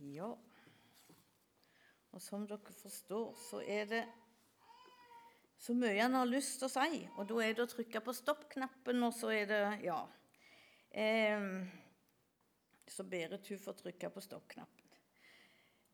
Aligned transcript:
Ja. 0.00 0.30
Og 2.10 2.22
som 2.22 2.46
dere 2.48 2.74
forstår, 2.74 3.34
så 3.50 3.60
er 3.62 3.84
det 3.90 4.04
så 5.60 5.74
mye 5.76 6.00
han 6.00 6.16
har 6.16 6.28
lyst 6.28 6.58
til 6.58 6.70
å 6.70 6.72
si. 6.72 7.02
Og 7.20 7.28
da 7.28 7.42
er 7.44 7.54
det 7.54 7.66
å 7.66 7.70
trykke 7.70 8.00
på 8.04 8.14
stopp-knappen, 8.16 9.02
og 9.04 9.12
så 9.14 9.32
er 9.34 9.50
det 9.50 9.60
Ja. 9.84 10.00
Eh, 10.90 11.66
så 12.90 13.04
Berit 13.04 13.46
hun 13.46 13.58
får 13.58 13.76
trykke 13.82 14.10
på 14.10 14.22
stopp-knappen. 14.24 14.88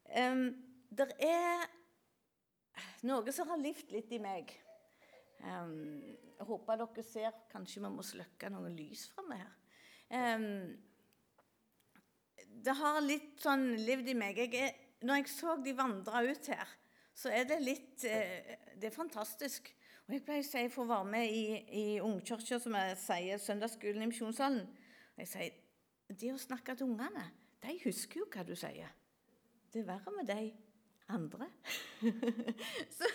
Eh, 0.05 0.37
det 0.89 1.11
er 1.21 1.67
noe 3.03 3.33
som 3.33 3.49
har 3.49 3.61
levd 3.61 3.93
litt 3.93 4.13
i 4.13 4.23
meg. 4.23 4.55
Um, 5.45 6.01
jeg 6.39 6.47
håper 6.49 6.79
dere 6.81 7.03
ser 7.05 7.35
Kanskje 7.53 7.83
vi 7.85 7.91
må 7.93 8.05
slukke 8.07 8.49
noen 8.51 8.77
lys 8.77 9.05
framme 9.13 9.37
her. 9.37 9.53
Um, 10.09 10.73
det 12.65 12.75
har 12.79 13.01
litt 13.05 13.41
sånn 13.43 13.73
levd 13.85 14.11
i 14.13 14.17
meg. 14.19 14.39
Jeg 14.39 14.61
er, 14.69 14.75
når 15.07 15.23
jeg 15.23 15.33
så 15.33 15.57
de 15.63 15.75
vandre 15.77 16.23
ut 16.27 16.51
her, 16.53 16.75
så 17.17 17.33
er 17.33 17.47
det 17.49 17.63
litt 17.65 18.05
eh, 18.05 18.57
Det 18.77 18.91
er 18.91 18.95
fantastisk. 18.95 19.71
Og 20.07 20.15
Jeg 20.15 20.23
pleier 20.23 20.45
å 20.45 20.47
si 20.47 20.67
for 20.71 20.85
å 20.85 20.91
være 20.91 21.11
med 21.11 21.33
i, 21.33 21.45
i 21.67 21.87
ungkirka, 22.03 22.61
som 22.63 22.77
jeg 22.79 22.99
sier, 23.01 23.41
søndagsskolen 23.43 24.05
i 24.05 24.11
Misjonssalen 24.11 24.67
Jeg 25.19 25.31
sier 25.33 25.57
de 26.21 26.31
å 26.31 26.39
snakke 26.39 26.77
til 26.77 26.87
ungene, 26.87 27.25
de 27.65 27.73
husker 27.83 28.21
jo 28.21 28.29
hva 28.31 28.45
du 28.47 28.53
sier. 28.55 28.93
Det 29.73 29.81
er 29.83 29.89
verre 29.89 30.13
med 30.15 30.29
de 30.31 30.53
andre. 31.11 31.49
så, 32.97 33.09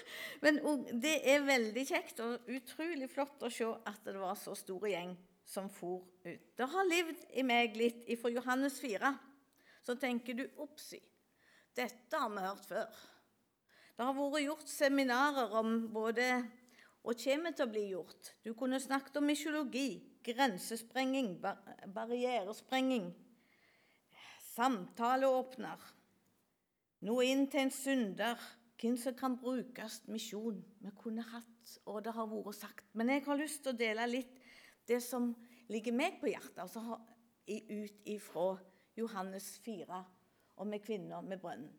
men 0.43 0.59
det 0.99 1.13
er 1.31 1.45
veldig 1.47 1.85
kjekt 1.87 2.19
og 2.23 2.51
utrolig 2.51 3.07
flott 3.11 3.45
å 3.47 3.51
se 3.53 3.69
at 3.87 4.03
det 4.03 4.17
var 4.19 4.35
så 4.39 4.55
stor 4.59 4.87
gjeng 4.91 5.15
som 5.47 5.69
for 5.71 6.03
ut. 6.25 6.43
Det 6.57 6.67
har 6.73 6.89
levd 6.89 7.23
i 7.39 7.45
meg 7.47 7.79
litt 7.79 8.03
fra 8.19 8.31
Johannes 8.31 8.79
4. 8.83 9.11
Så 9.81 9.95
tenker 9.97 10.37
du 10.37 10.45
oppsi, 10.61 10.99
dette 11.75 12.17
har 12.17 12.29
vi 12.29 12.43
hørt 12.45 12.67
før. 12.67 12.99
Det 13.97 14.05
har 14.05 14.17
vært 14.17 14.43
gjort 14.45 14.69
seminarer 14.69 15.55
om 15.59 15.73
både 15.93 16.27
og 17.01 17.17
kommer 17.17 17.53
til 17.55 17.65
å 17.65 17.71
bli 17.71 17.83
gjort. 17.89 18.31
Du 18.45 18.53
kunne 18.57 18.79
snakket 18.81 19.17
om 19.17 19.25
mykologi, 19.25 19.89
grensesprenging, 20.25 21.33
bar 21.41 21.57
barrieresprenging, 21.95 23.07
samtaleåpner, 24.51 25.85
noe 27.07 27.25
inn 27.25 27.47
til 27.49 27.65
en 27.65 27.73
synder, 27.73 28.49
hvem 28.81 28.97
som 28.97 29.15
kan 29.17 29.37
brukes, 29.41 30.01
misjon. 30.09 30.59
Vi 30.81 30.93
kunne 30.97 31.25
hatt, 31.25 31.77
og 31.89 32.03
det 32.05 32.13
har 32.13 32.29
vært 32.29 32.59
sagt. 32.59 32.85
Men 32.97 33.13
jeg 33.13 33.25
har 33.25 33.39
lyst 33.39 33.63
til 33.65 33.73
å 33.73 33.79
dele 33.81 34.09
litt 34.09 34.37
det 34.89 35.01
som 35.05 35.31
ligger 35.71 35.95
meg 35.95 36.19
på 36.21 36.29
hjertet, 36.29 36.61
altså 36.61 36.99
ut 37.51 38.09
ifra 38.09 38.51
Johannes 38.97 39.53
4 39.65 40.03
og 40.61 40.67
med 40.67 40.83
kvinner 40.83 41.21
med 41.21 41.39
brønnen. 41.41 41.71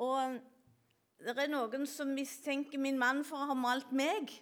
Og 0.00 0.38
det 1.22 1.34
er 1.38 1.50
noen 1.52 1.86
som 1.88 2.10
mistenker 2.14 2.80
min 2.82 2.98
mann 2.98 3.22
for 3.26 3.40
å 3.42 3.52
ha 3.52 3.56
malt 3.58 3.92
meg. 3.94 4.32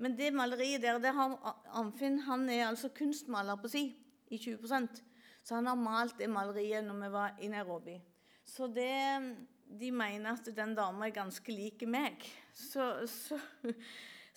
Men 0.00 0.16
det 0.18 0.32
maleriet 0.34 0.82
der 0.82 0.98
det 1.02 1.12
har 1.14 1.36
Arnfinn 1.76 2.22
han 2.26 2.48
er 2.50 2.68
altså 2.70 2.90
kunstmaler 2.94 3.60
på 3.60 3.70
si 3.70 3.84
i 4.32 4.40
20% 4.40 5.02
Så 5.44 5.54
han 5.54 5.68
har 5.68 5.78
malt 5.78 6.18
det 6.18 6.30
maleriet 6.32 6.86
når 6.86 7.02
vi 7.02 7.10
var 7.12 7.38
i 7.44 7.50
Nairobi. 7.52 7.98
Så 8.44 8.66
det, 8.66 9.36
de 9.68 9.90
mener 9.92 10.32
at 10.32 10.48
den 10.56 10.74
dama 10.76 11.06
er 11.06 11.16
ganske 11.16 11.52
lik 11.52 11.84
meg. 11.88 12.24
Så, 12.52 13.06
så, 13.06 13.38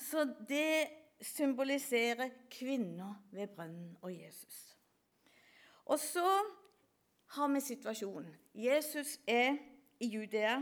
så 0.10 0.26
det 0.48 1.24
symboliserer 1.24 2.30
kvinna 2.52 3.14
ved 3.32 3.56
brønnen 3.56 3.96
og 4.02 4.14
Jesus. 4.14 4.78
Og 5.88 6.00
så 6.00 6.28
har 7.36 7.48
vi 7.54 7.62
situasjonen. 7.62 8.34
Jesus 8.54 9.18
er 9.28 9.58
i 10.00 10.08
Judea. 10.08 10.62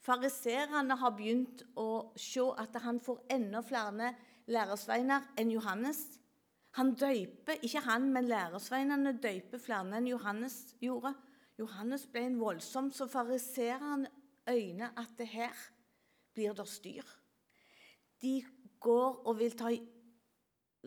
Fariserene 0.00 0.96
har 1.00 1.14
begynt 1.18 1.64
å 1.76 2.12
se 2.20 2.44
at 2.62 2.76
han 2.84 3.00
får 3.02 3.24
enda 3.34 3.62
flere 3.66 4.12
læresveiner 4.46 5.32
enn 5.40 5.50
Johannes. 5.50 6.04
Han 6.76 6.94
døyper, 6.94 7.58
Ikke 7.64 7.80
han, 7.80 8.10
men 8.12 8.28
læresveinene 8.28 9.16
døyper 9.22 9.58
flere 9.58 9.96
enn 9.96 10.06
Johannes 10.10 10.76
gjorde. 10.80 11.14
Johannes 11.58 12.04
ble 12.12 12.26
en 12.28 12.40
voldsom, 12.40 12.90
så 12.92 13.08
fariserene 13.08 14.10
øyner 14.46 14.92
at 14.96 15.16
det 15.18 15.28
her 15.32 15.54
blir 16.34 16.52
det 16.52 16.68
styr. 16.68 17.04
De 18.20 18.44
går 18.80 19.22
og 19.26 19.38
vil 19.38 19.56
ta, 19.56 19.72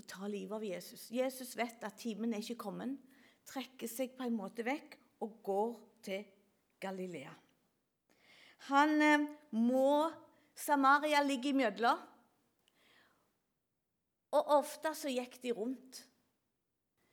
ta 0.08 0.28
livet 0.30 0.56
av 0.56 0.66
Jesus. 0.66 1.10
Jesus 1.12 1.56
vet 1.58 1.84
at 1.84 1.98
timen 1.98 2.34
er 2.34 2.46
ikke 2.46 2.64
kommet, 2.70 2.98
trekker 3.50 3.90
seg 3.90 4.16
på 4.18 4.26
en 4.28 4.38
måte 4.38 4.66
vekk 4.66 4.98
og 5.26 5.38
går 5.46 5.78
til 6.06 6.26
Galilea. 6.82 7.32
Han 8.70 9.02
eh, 9.02 9.28
må 9.56 10.10
Samaria 10.60 11.22
ligge 11.24 11.54
imellom. 11.54 12.06
Og 14.36 14.52
ofte 14.60 14.92
så 14.94 15.10
gikk 15.10 15.40
de 15.42 15.54
rundt, 15.58 16.04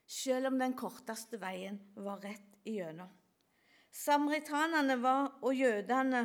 selv 0.04 0.50
om 0.50 0.58
den 0.60 0.75
korteste 0.76 1.38
veien 1.41 1.78
var 1.96 2.20
rett 2.20 2.58
igjennom. 2.69 3.08
Samaritanene 3.96 4.98
var, 5.00 5.30
og 5.41 5.56
jødene 5.56 6.20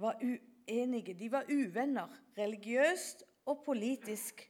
var 0.00 0.16
uenige. 0.24 1.12
De 1.18 1.28
var 1.28 1.50
uvenner, 1.52 2.08
religiøst 2.38 3.26
og 3.44 3.60
politisk. 3.66 4.40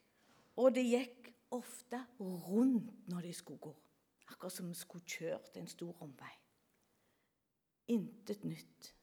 Og 0.62 0.71
det 0.77 0.87
gikk 0.87 1.32
ofte 1.50 1.99
rundt 2.21 3.11
når 3.11 3.27
de 3.27 3.34
skulle 3.34 3.59
gå. 3.59 3.75
Akkurat 4.32 4.53
som 4.53 4.69
vi 4.69 4.75
skulle 4.75 5.04
kjørt 5.04 5.56
en 5.60 5.69
stor 5.69 6.03
omvei. 6.04 6.32
Intet 7.93 8.44
nytt. 8.48 8.94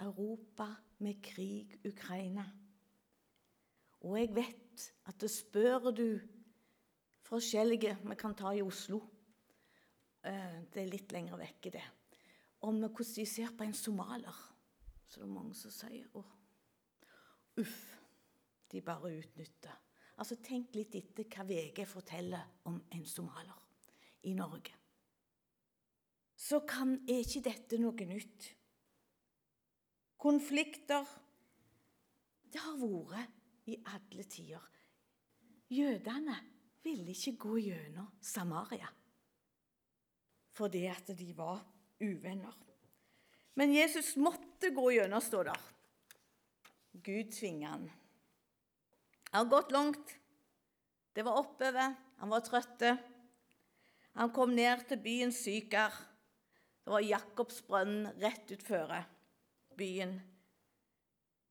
Europa 0.00 0.66
med 0.98 1.20
krig, 1.22 1.76
Ukraina. 1.86 2.44
Og 4.00 4.16
jeg 4.18 4.34
vet 4.34 4.86
at 5.06 5.20
det 5.20 5.30
spør 5.30 5.90
du 5.94 6.06
forskjellige 7.22 7.98
Vi 8.08 8.14
kan 8.18 8.34
ta 8.34 8.50
i 8.50 8.62
Oslo. 8.62 9.02
Eh, 10.24 10.62
det 10.72 10.82
er 10.82 10.90
litt 10.90 11.12
lenger 11.12 11.36
vekke, 11.36 11.70
det. 11.70 11.84
Om 12.62 12.80
hvordan 12.80 13.14
de 13.16 13.26
ser 13.26 13.52
på 13.58 13.64
en 13.64 13.74
somalier. 13.74 14.38
Så 15.08 15.20
det 15.20 15.28
er 15.28 15.34
mange 15.34 15.54
som 15.54 15.70
sier 15.70 16.06
å, 16.16 16.22
uff, 17.60 17.80
de 18.72 18.80
bare 18.80 19.12
utnytter. 19.18 19.74
Altså, 20.16 20.38
Tenk 20.40 20.74
litt 20.74 20.94
etter 20.94 21.28
hva 21.28 21.44
VG 21.44 21.84
forteller 21.86 22.62
om 22.64 22.80
en 22.90 23.04
somalier 23.06 23.58
i 24.22 24.34
Norge. 24.34 24.74
Så 26.36 26.62
kan, 26.66 26.96
er 27.06 27.22
ikke 27.22 27.44
dette 27.46 27.78
noe 27.80 28.06
nytt. 28.08 28.48
Konflikter 30.22 31.06
Det 32.52 32.60
har 32.60 32.76
vært 32.78 33.68
i 33.72 33.78
alle 33.94 34.24
tider. 34.28 34.64
Jødene 35.72 36.34
ville 36.84 37.14
ikke 37.14 37.38
gå 37.46 37.56
gjennom 37.62 38.10
Samaria 38.20 38.90
fordi 40.52 40.82
at 40.84 41.06
de 41.16 41.30
var 41.32 41.62
uvenner. 42.04 42.52
Men 43.56 43.72
Jesus 43.72 44.10
måtte 44.20 44.68
gå 44.76 44.90
gjennom, 44.92 45.22
står 45.24 45.48
der. 45.48 45.62
Gud 46.92 47.30
tvinger 47.32 47.70
han. 47.72 47.86
Han 49.30 49.46
har 49.46 49.48
gått 49.48 49.72
langt. 49.72 50.12
Det 51.16 51.24
var 51.24 51.40
oppover. 51.40 51.94
Han 52.20 52.32
var 52.32 52.44
trøtt. 52.44 52.84
Han 54.18 54.32
kom 54.32 54.52
ned 54.54 54.84
til 54.88 55.00
byen 55.00 55.32
Sykar. 55.32 55.94
Det 56.82 56.92
var 56.92 57.04
Jakobsbrønnen 57.06 58.10
rett 58.20 58.50
utfor 58.52 58.92
byen. 59.78 60.18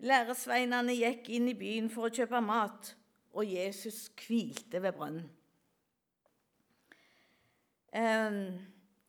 Læresveinene 0.01 0.93
gikk 0.97 1.29
inn 1.29 1.47
i 1.51 1.57
byen 1.57 1.89
for 1.93 2.09
å 2.09 2.13
kjøpe 2.13 2.41
mat, 2.43 2.95
og 3.31 3.45
Jesus 3.47 4.09
hvilte 4.19 4.81
ved 4.81 4.97
brønnen. 4.97 5.29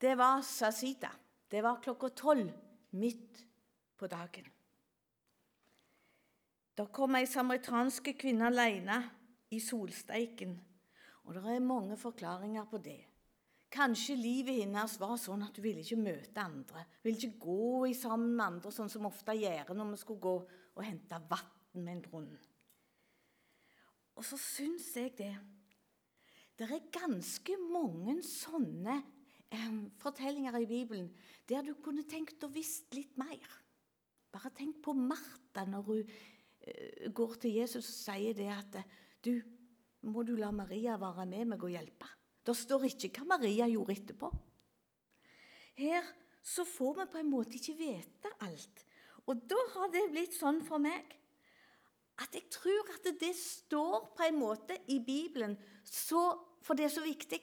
Det 0.02 0.14
var 0.18 0.42
sasita. 0.46 1.10
Det 1.50 1.62
var 1.62 1.80
klokka 1.84 2.08
tolv 2.16 2.48
midt 2.98 3.44
på 3.96 4.08
dagen. 4.10 4.48
Da 6.72 6.86
kom 6.88 7.14
ei 7.18 7.26
samaritanske 7.28 8.14
kvinne 8.16 8.48
alene 8.48 8.98
i 9.52 9.60
solsteiken, 9.60 10.56
og 11.24 11.36
det 11.36 11.44
er 11.52 11.64
mange 11.64 11.98
forklaringer 12.00 12.64
på 12.70 12.80
det. 12.80 13.00
Kanskje 13.72 14.18
livet 14.18 14.58
hennes 14.60 14.98
var 15.00 15.14
sånn 15.16 15.46
at 15.46 15.56
hun 15.56 15.64
ville 15.64 15.80
ikke 15.80 15.96
møte 15.96 16.42
andre. 16.42 16.84
Hun 17.00 17.06
ville 17.06 17.20
ikke 17.22 17.40
gå 17.40 17.92
sammen 17.96 18.34
med 18.36 18.44
andre, 18.44 18.72
sånn 18.74 18.92
som 18.92 19.08
ofte 19.08 19.36
gjør 19.38 19.72
når 19.72 19.94
vi 19.94 20.00
skulle 20.02 20.26
gå 20.26 20.34
og 20.42 20.84
hente 20.84 21.20
vann 21.30 21.80
med 21.80 21.94
en 21.94 22.04
brunn. 22.04 22.30
Og 24.12 24.26
så 24.28 24.36
syns 24.40 24.90
jeg 24.96 25.16
det 25.16 25.32
Det 26.52 26.68
er 26.68 26.90
ganske 26.92 27.56
mange 27.72 28.18
sånne 28.22 28.98
eh, 29.48 29.76
fortellinger 29.98 30.58
i 30.60 30.68
Bibelen 30.68 31.08
der 31.48 31.64
du 31.64 31.72
kunne 31.80 32.04
tenkt 32.04 32.44
og 32.44 32.52
visst 32.54 32.92
litt 32.94 33.16
mer. 33.18 33.40
Bare 34.32 34.52
tenk 34.54 34.82
på 34.84 34.92
Martha 34.92 35.64
når 35.64 35.86
hun 35.88 36.02
eh, 36.04 37.08
går 37.08 37.38
til 37.40 37.56
Jesus 37.56 37.88
og 37.88 37.96
sier 37.96 38.36
det 38.36 38.50
at 38.52 38.82
du, 39.24 39.40
må 40.12 40.22
du 40.28 40.36
la 40.36 40.52
Maria 40.52 40.98
være 41.00 41.26
med 41.26 41.54
meg 41.54 41.64
og 41.64 41.72
hjelpe? 41.72 42.12
Det 42.42 42.54
står 42.58 42.88
ikke 42.88 43.12
hva 43.18 43.36
Maria 43.36 43.68
gjorde 43.70 43.94
etterpå. 43.94 44.30
Her 45.78 46.06
så 46.42 46.64
får 46.66 46.96
vi 46.98 47.10
på 47.12 47.20
en 47.20 47.30
måte 47.30 47.58
ikke 47.58 47.78
vite 47.78 48.32
alt. 48.42 48.86
Og 49.30 49.44
da 49.48 49.58
har 49.76 49.92
det 49.92 50.08
blitt 50.10 50.34
sånn 50.34 50.60
for 50.66 50.82
meg 50.82 51.18
at 52.22 52.34
jeg 52.36 52.48
tror 52.52 52.90
at 52.92 53.06
det 53.18 53.32
står 53.38 54.10
på 54.16 54.26
en 54.26 54.38
måte 54.38 54.76
i 54.92 54.98
Bibelen, 55.02 55.54
så, 55.82 56.34
for 56.62 56.78
det 56.78 56.86
er 56.86 56.94
så 56.94 57.04
viktig. 57.04 57.40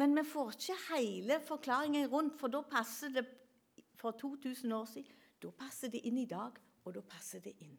Men 0.00 0.16
vi 0.16 0.24
får 0.26 0.56
ikke 0.56 0.78
hele 0.88 1.38
forklaringen 1.44 2.08
rundt, 2.10 2.36
for 2.40 2.52
da 2.52 2.62
passer 2.66 3.12
det 3.14 3.24
for 3.98 4.16
2000 4.18 4.72
år 4.72 4.88
siden. 4.90 5.14
Da 5.38 5.52
passer 5.54 5.92
det 5.92 6.02
inn 6.06 6.18
i 6.18 6.26
dag, 6.26 6.58
og 6.84 6.94
da 6.96 7.02
passer 7.06 7.42
det 7.44 7.54
inn. 7.62 7.76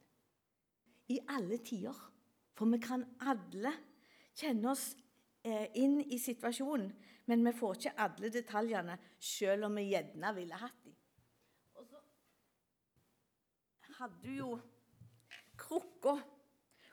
I 1.09 1.19
alle 1.35 1.59
tider. 1.65 1.95
For 2.55 2.67
vi 2.71 2.79
kan 2.83 3.05
alle 3.23 3.71
kjenne 4.35 4.71
oss 4.71 4.91
inn 5.77 5.99
i 6.01 6.19
situasjonen, 6.19 6.89
men 7.29 7.45
vi 7.45 7.53
får 7.53 7.77
ikke 7.77 7.95
alle 8.05 8.31
detaljene, 8.33 8.97
selv 9.19 9.69
om 9.69 9.77
vi 9.77 9.89
gjerne 9.91 10.33
ville 10.37 10.59
hatt 10.59 10.83
dem. 10.85 10.95
Og 11.77 11.87
så 11.87 12.01
hadde 13.99 14.21
du 14.23 14.31
jo 14.33 14.51
krukka. 15.59 16.17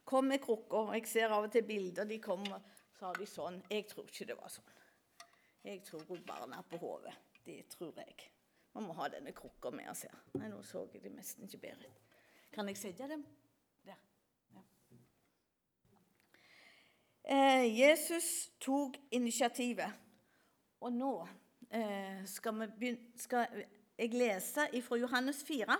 Kom 0.06 0.28
med 0.30 0.42
krukka. 0.42 0.84
Jeg 0.94 1.06
ser 1.10 1.34
av 1.34 1.48
og 1.48 1.52
til 1.52 1.64
bilder 1.66 2.06
de 2.06 2.20
kommer, 2.22 2.62
så 2.98 3.10
har 3.10 3.20
de 3.20 3.26
sånn. 3.26 3.60
Jeg 3.70 3.88
tror 3.90 4.06
ikke 4.10 4.28
det 4.28 4.38
var 4.38 4.52
sånn. 4.52 4.72
Jeg 5.66 5.82
tror 5.86 6.04
hun 6.08 6.22
barna 6.26 6.62
på 6.70 6.78
hodet. 6.78 7.14
Det 7.46 7.64
tror 7.70 7.96
jeg. 7.98 8.30
Man 8.74 8.86
må 8.86 8.94
ha 8.98 9.08
denne 9.10 9.32
krukka 9.34 9.70
med 9.74 9.88
oss 9.90 10.04
her. 10.06 10.18
Nei, 10.36 10.50
nå 10.52 10.60
så 10.66 10.84
jeg 10.92 11.02
det 11.02 11.14
nesten 11.14 11.46
ikke 11.46 11.62
bedre. 11.64 11.90
Kan 12.54 12.68
jeg 12.70 12.78
sette 12.78 13.08
dem 13.10 13.24
der? 13.86 13.96
Ja. 14.54 14.62
Eh, 17.26 17.80
Jesus 17.80 18.50
tok 18.62 18.94
initiativet. 19.10 19.90
Og 20.80 20.92
nå 20.94 21.10
eh, 21.70 22.22
skal, 22.30 22.68
begynne, 22.78 23.18
skal, 23.18 23.64
jeg 23.98 24.12
lese 24.14 24.68
fra 24.86 24.98
Johannes 25.00 25.42
4. 25.44 25.78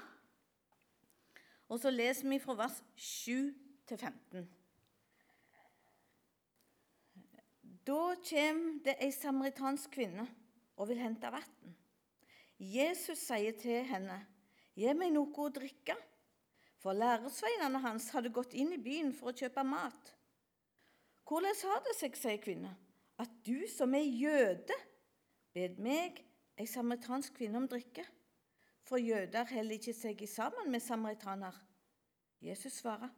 Og 1.69 1.79
så 1.79 1.91
leser 1.91 2.29
vi 2.29 2.41
fra 2.43 2.57
vers 2.59 2.81
7 2.97 3.55
til 3.87 3.99
15. 3.99 4.49
Da 7.87 8.01
kommer 8.31 8.83
det 8.83 8.97
ei 8.99 9.13
samaritansk 9.15 9.93
kvinne 9.95 10.27
og 10.77 10.89
vil 10.91 10.99
hente 10.99 11.31
vann. 11.31 11.77
Jesus 12.59 13.21
sier 13.29 13.55
til 13.61 13.85
henne, 13.87 14.25
'Gi 14.75 14.93
meg 14.97 15.13
noe 15.13 15.31
å 15.31 15.49
drikke.' 15.53 15.97
For 16.83 16.93
lærersveinene 16.93 17.79
hans 17.81 18.11
hadde 18.15 18.31
gått 18.31 18.55
inn 18.55 18.73
i 18.75 18.83
byen 18.83 19.13
for 19.15 19.31
å 19.31 19.37
kjøpe 19.37 19.63
mat. 19.65 20.13
'Hvordan 21.27 21.55
har 21.63 21.81
det 21.83 21.95
seg', 21.99 22.17
sier 22.17 22.39
kvinnen, 22.39 22.77
'at 23.19 23.31
du 23.47 23.67
som 23.69 23.95
er 23.95 24.07
jøde, 24.07 24.77
bed 25.55 25.79
meg, 25.83 26.21
ei 26.59 26.67
samaritansk 26.67 27.35
kvinne, 27.35 27.59
om 27.59 27.69
drikke?' 27.69 28.07
For 28.87 29.03
jøder 29.03 29.45
heller 29.51 29.75
ikke 29.75 29.95
seg 29.95 30.29
sammen 30.29 30.71
med 30.71 30.81
samaritaner. 30.81 31.55
Jesus 32.41 32.73
svarer, 32.73 33.09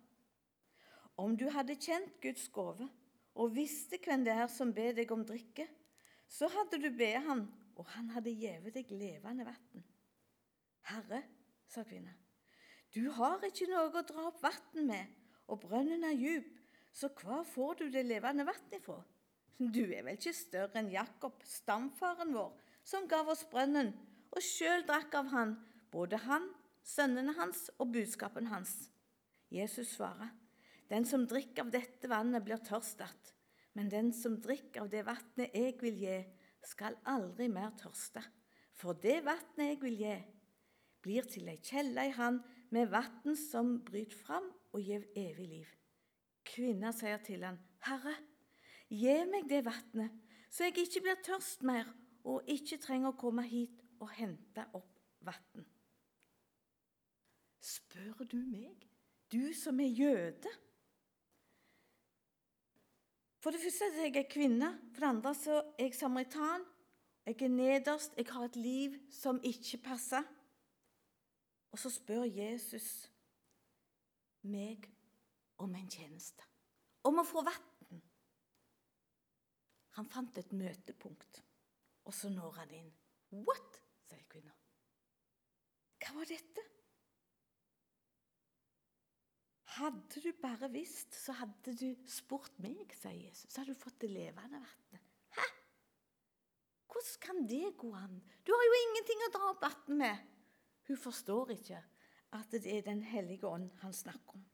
'Om 1.17 1.37
du 1.37 1.51
hadde 1.51 1.77
kjent 1.77 2.21
Guds 2.23 2.49
gave' 2.49 2.89
og 3.35 3.55
visste 3.55 3.99
hvem 4.05 4.25
det 4.25 4.33
er 4.33 4.47
som 4.47 4.73
ber 4.75 4.93
deg 4.97 5.11
om 5.13 5.25
drikke, 5.25 5.69
så 6.29 6.49
hadde 6.49 6.81
du 6.83 6.91
bedt 6.91 7.23
han, 7.29 7.47
og 7.77 7.87
han 7.95 8.11
hadde 8.11 8.35
gitt 8.35 8.73
deg 8.75 8.91
levende 8.91 9.47
vann. 9.47 9.85
Herre, 10.89 11.23
sa 11.69 11.85
kvinnen, 11.85 12.17
du 12.95 13.11
har 13.13 13.45
ikke 13.45 13.69
noe 13.69 13.93
å 13.93 14.03
dra 14.03 14.27
opp 14.31 14.43
vann 14.43 14.87
med, 14.89 15.07
og 15.47 15.61
brønnen 15.61 16.05
er 16.05 16.17
djup, 16.17 16.58
så 16.93 17.11
hva 17.21 17.43
får 17.47 17.81
du 17.81 17.87
det 17.95 18.05
levende 18.07 18.47
vann 18.49 18.75
ifra? 18.77 18.99
Du 19.59 19.83
er 19.91 20.05
vel 20.07 20.15
ikke 20.15 20.35
større 20.37 20.79
enn 20.79 20.93
Jakob, 20.93 21.41
stamfaren 21.43 22.31
vår, 22.35 22.53
som 22.87 23.09
gav 23.11 23.29
oss 23.33 23.45
brønnen, 23.51 23.91
og 24.31 24.45
sjøl 24.45 24.85
drakk 24.87 25.17
av 25.19 25.33
han, 25.33 25.57
både 25.91 26.21
han, 26.29 26.47
sønnene 26.87 27.35
hans 27.39 27.67
og 27.79 27.91
budskapen 27.97 28.49
hans. 28.53 28.89
Jesus 29.51 29.97
svarer, 29.97 30.31
den 30.89 31.05
som 31.09 31.27
drikker 31.29 31.67
av 31.67 31.73
dette 31.73 32.09
vannet, 32.09 32.45
blir 32.45 32.61
tørst 32.65 33.01
att, 33.01 33.35
men 33.73 33.89
den 33.89 34.13
som 34.13 34.39
drikker 34.41 34.87
av 34.87 34.91
det 34.91 35.05
vannet 35.07 35.55
jeg 35.55 35.77
vil 35.83 35.99
gi, 36.01 36.19
skal 36.65 36.97
aldri 37.05 37.49
mer 37.49 37.75
tørste. 37.79 38.23
For 38.79 38.95
det 38.95 39.21
vannet 39.27 39.73
jeg 39.73 39.81
vil 39.83 39.99
gi, 40.01 40.17
blir 41.03 41.27
til 41.31 41.51
ei 41.51 41.59
kjelle 41.63 42.09
i 42.09 42.15
Han 42.17 42.41
med 42.75 42.91
vann 42.93 43.37
som 43.39 43.79
bryter 43.85 44.19
fram 44.19 44.49
og 44.73 44.81
gir 44.83 45.07
evig 45.17 45.49
liv. 45.49 45.78
Kvinna 46.49 46.93
sier 46.97 47.21
til 47.25 47.45
han, 47.45 47.59
Herre, 47.85 48.15
gi 48.89 49.17
meg 49.29 49.49
det 49.51 49.63
vannet, 49.67 50.15
så 50.51 50.65
jeg 50.67 50.79
ikke 50.87 51.05
blir 51.05 51.19
tørst 51.27 51.65
mer 51.69 51.91
og 52.29 52.49
ikke 52.49 52.81
trenger 52.81 53.13
å 53.13 53.19
komme 53.21 53.45
hit 53.47 53.83
og 54.01 54.11
hente 54.17 54.65
opp 54.77 54.97
vann. 55.25 55.67
Spør 57.61 58.25
du 58.25 58.39
meg, 58.49 58.87
du 59.33 59.53
som 59.57 59.81
er 59.81 59.93
jøde? 59.93 60.53
For 63.39 63.55
det 63.55 63.61
første 63.63 63.91
er 64.03 64.11
jeg 64.11 64.29
kvinne. 64.33 64.73
For 64.93 65.05
det 65.05 65.09
andre 65.09 65.35
så 65.37 65.61
er 65.79 65.87
jeg 65.87 65.95
samaritan. 65.95 66.65
Jeg 67.29 67.43
er 67.45 67.53
nederst. 67.53 68.17
Jeg 68.17 68.27
har 68.33 68.49
et 68.49 68.57
liv 68.57 68.97
som 69.13 69.39
ikke 69.45 69.79
passer. 69.85 70.25
Og 71.73 71.79
så 71.79 71.93
spør 71.93 72.25
Jesus 72.25 73.09
meg 74.43 74.89
om 75.65 75.75
en 75.75 75.91
tjeneste. 75.91 76.47
Om 77.09 77.23
å 77.23 77.27
få 77.27 77.43
vann. 77.47 78.01
Han 79.99 80.07
fant 80.07 80.39
et 80.39 80.53
møtepunkt, 80.55 81.41
og 82.07 82.15
så 82.15 82.31
når 82.31 82.59
han 82.61 82.75
inn. 82.79 82.91
What? 83.35 83.81
sier 84.09 84.25
kvinna. 84.31 84.55
Hva 85.99 86.15
var 86.17 86.29
dette? 86.31 86.65
Hadde 89.79 90.23
du 90.23 90.31
bare 90.41 90.71
visst, 90.73 91.15
så 91.15 91.35
hadde 91.39 91.75
du 91.79 91.89
spurt 92.11 92.57
meg, 92.63 92.95
sier 92.99 93.19
Jesus. 93.29 93.51
Så 93.51 93.61
hadde 93.61 93.75
du 93.75 93.83
fått 93.83 93.99
det 94.03 94.11
levende 94.11 94.63
vannet. 94.63 95.11
Hæ? 95.37 95.47
Hvordan 96.89 97.21
kan 97.27 97.45
det 97.51 97.77
gå 97.79 97.93
an? 97.99 98.17
Du 98.47 98.55
har 98.55 98.65
jo 98.65 98.81
ingenting 98.85 99.27
å 99.27 99.33
dra 99.35 99.51
opp 99.53 99.67
vann 99.67 100.01
med. 100.01 100.25
Hun 100.89 100.99
forstår 100.99 101.53
ikke 101.59 101.83
at 102.39 102.55
det 102.55 102.65
er 102.71 102.87
Den 102.87 103.03
hellige 103.03 103.47
ånd 103.47 103.71
han 103.83 103.95
snakker 103.95 104.39
om. 104.39 104.47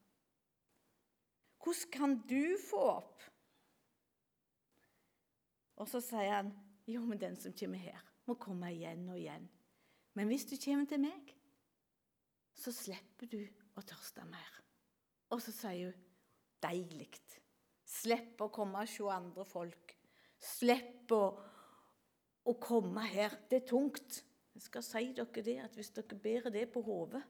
Hvordan 1.65 1.91
kan 1.93 2.19
du 2.29 2.57
få 2.61 2.81
opp? 2.99 3.23
Og 5.81 5.89
så 5.89 6.01
sier 6.05 6.37
han, 6.37 6.51
jo, 6.87 7.01
men 7.09 7.21
den 7.21 7.37
som 7.41 7.55
kommer 7.57 7.81
her, 7.81 8.03
må 8.29 8.37
komme 8.41 8.69
igjen 8.75 9.09
og 9.09 9.17
igjen. 9.19 9.49
Men 10.15 10.29
hvis 10.31 10.45
du 10.51 10.55
kommer 10.61 10.87
til 10.87 11.01
meg, 11.03 11.33
så 12.55 12.73
slipper 12.73 13.31
du 13.33 13.41
å 13.75 13.83
tørste 13.83 14.27
mer. 14.29 14.61
Og 15.33 15.41
så 15.43 15.55
sier 15.57 15.89
hun 15.89 16.05
deilig. 16.63 17.09
Slipp 17.85 18.45
å 18.45 18.53
komme 18.53 18.85
og 18.85 18.91
se 18.91 19.09
andre 19.11 19.45
folk. 19.49 19.97
Slipp 20.45 21.13
å, 21.17 21.25
å, 22.45 22.55
komme 22.61 23.05
her. 23.09 23.35
Det 23.51 23.63
er 23.63 23.69
tungt. 23.69 24.21
Jeg 24.55 24.67
skal 24.69 24.85
si 24.87 25.07
dere 25.17 25.45
det, 25.45 25.59
at 25.65 25.77
hvis 25.77 25.93
dere 25.97 26.21
bærer 26.21 26.55
det 26.55 26.69
på 26.73 26.85
hodet 26.87 27.23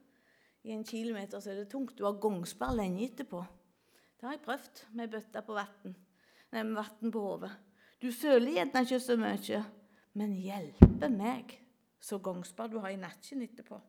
i 0.66 0.75
en 0.75 0.85
kilometer, 0.87 1.40
så 1.40 1.52
er 1.52 1.62
det 1.62 1.70
tungt. 1.73 1.97
Du 1.97 2.04
har 2.04 2.20
gangsperr 2.20 2.76
lenge 2.76 3.06
etterpå. 3.06 3.40
Det 4.18 4.28
har 4.28 4.37
jeg 4.37 4.44
prøvd 4.44 4.83
med 4.97 5.11
bøtta 5.12 5.42
på 5.44 5.56
vann. 5.56 5.97
Nei, 6.52 6.62
med 6.62 6.78
vann 6.78 7.12
på 7.12 7.23
hodet. 7.25 7.52
Du 8.00 8.11
søler 8.12 8.52
gjerne 8.59 8.85
ikke 8.85 9.00
så 9.00 9.16
mye, 9.18 9.61
men 10.14 10.37
hjelpe 10.38 11.11
meg 11.11 11.59
så 12.04 12.18
gongsbar 12.21 12.68
du 12.68 12.78
har 12.83 12.92
i 12.92 13.00
nakken 13.00 13.42
etterpå. 13.47 13.80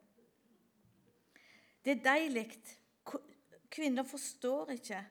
Det 1.83 1.97
er 1.97 2.03
deilig 2.05 2.49
Kvinner 3.75 4.05
forstår 4.07 4.69
ikke 4.77 5.01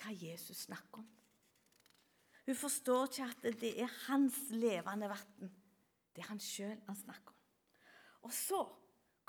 hva 0.00 0.12
Jesus 0.16 0.62
snakker 0.64 1.02
om. 1.02 1.08
Hun 2.46 2.56
forstår 2.56 3.10
ikke 3.10 3.26
at 3.28 3.60
det 3.60 3.72
er 3.82 3.98
hans 4.06 4.38
levende 4.50 5.10
vann. 5.12 5.50
Det 6.14 6.24
er 6.24 6.30
han 6.30 6.40
sjøl 6.40 6.78
han 6.86 6.96
snakker 6.96 7.34
om. 7.34 7.42
Og 8.22 8.32
så 8.32 8.62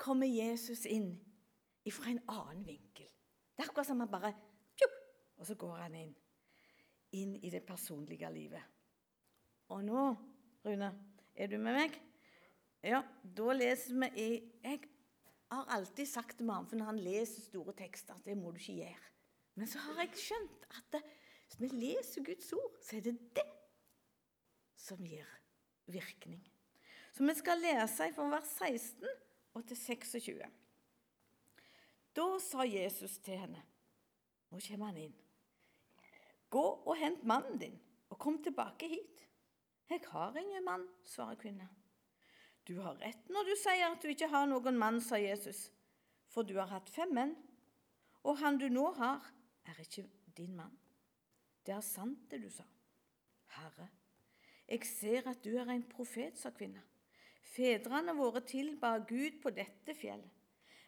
kommer 0.00 0.30
Jesus 0.30 0.86
inn 0.88 1.12
fra 1.92 2.08
en 2.10 2.22
annen 2.30 2.64
vinkel. 2.66 3.10
Det 3.52 3.62
er 3.62 3.68
akkurat 3.68 3.90
som 3.90 4.00
han 4.00 4.10
bare 4.10 4.32
Og 5.44 5.48
så 5.50 5.58
går 5.60 5.76
han 5.76 5.94
inn. 6.00 6.12
Inn 7.20 7.34
i 7.44 7.50
det 7.52 7.60
personlige 7.68 8.30
livet. 8.32 8.62
Og 9.76 9.82
nå, 9.84 10.04
Rune, 10.64 10.86
er 11.36 11.50
du 11.52 11.58
med 11.60 11.76
meg? 11.76 11.98
Ja, 12.80 13.02
da 13.36 13.52
leser 13.52 13.98
vi 14.00 14.08
i 14.22 14.28
Jeg 14.64 14.78
har 15.52 15.68
alltid 15.76 16.08
sagt 16.08 16.38
til 16.38 16.48
Marmfen 16.48 16.80
når 16.80 16.88
han 16.94 17.00
leser 17.04 17.44
store 17.44 17.74
tekster, 17.76 18.16
at 18.16 18.24
det 18.24 18.38
må 18.40 18.54
du 18.54 18.56
ikke 18.56 18.78
gjøre. 18.78 19.10
Men 19.60 19.68
så 19.68 19.82
har 19.84 20.00
jeg 20.00 20.22
skjønt 20.22 20.64
at 20.78 20.96
hvis 20.96 21.60
vi 21.60 21.68
leser 21.74 22.24
Guds 22.24 22.48
ord, 22.56 22.78
så 22.80 22.96
er 22.96 23.04
det 23.04 23.14
det 23.36 23.44
som 24.80 25.04
gir 25.04 25.28
virkning. 25.92 26.40
Så 27.12 27.28
vi 27.28 27.34
skal 27.36 27.60
lese 27.60 28.08
fra 28.16 28.30
vers 28.32 28.56
16 28.64 29.12
og 29.60 29.68
til 29.68 29.76
26. 29.76 30.40
Da 32.16 32.26
sa 32.48 32.64
Jesus 32.64 33.18
til 33.20 33.44
henne 33.44 33.60
Nå 34.48 34.64
kommer 34.64 34.88
han 34.88 35.04
inn. 35.04 35.20
Gå 36.54 36.64
og 36.86 36.94
hent 37.00 37.24
mannen 37.26 37.58
din, 37.58 37.74
og 38.10 38.20
kom 38.22 38.38
tilbake 38.42 38.88
hit. 38.92 39.24
Jeg 39.90 40.04
har 40.12 40.36
ingen 40.38 40.64
mann, 40.64 40.86
svarer 41.04 41.38
kvinnen. 41.40 41.70
Du 42.64 42.78
har 42.80 42.96
rett 43.02 43.28
når 43.28 43.50
du 43.50 43.56
sier 43.60 43.90
at 43.90 44.00
du 44.00 44.08
ikke 44.08 44.30
har 44.32 44.46
noen 44.48 44.78
mann, 44.80 45.00
sa 45.04 45.18
Jesus, 45.20 45.66
for 46.32 46.46
du 46.46 46.54
har 46.56 46.70
hatt 46.70 46.88
fem 46.88 47.10
menn, 47.12 47.34
og 48.24 48.38
han 48.40 48.56
du 48.60 48.70
nå 48.72 48.86
har, 48.96 49.26
er 49.68 49.82
ikke 49.82 50.06
din 50.36 50.54
mann. 50.56 50.72
Det 51.64 51.74
er 51.74 51.84
sant, 51.84 52.24
det 52.30 52.40
du 52.40 52.48
sa. 52.52 52.64
Herre, 53.58 53.90
jeg 54.64 54.88
ser 54.88 55.28
at 55.28 55.42
du 55.44 55.52
er 55.58 55.68
en 55.74 55.84
profet, 55.88 56.38
sa 56.40 56.52
kvinna. 56.54 56.80
Fedrene 57.54 58.14
våre 58.16 58.40
tilba 58.46 58.96
Gud 59.04 59.42
på 59.42 59.52
dette 59.54 59.94
fjellet. 59.96 60.30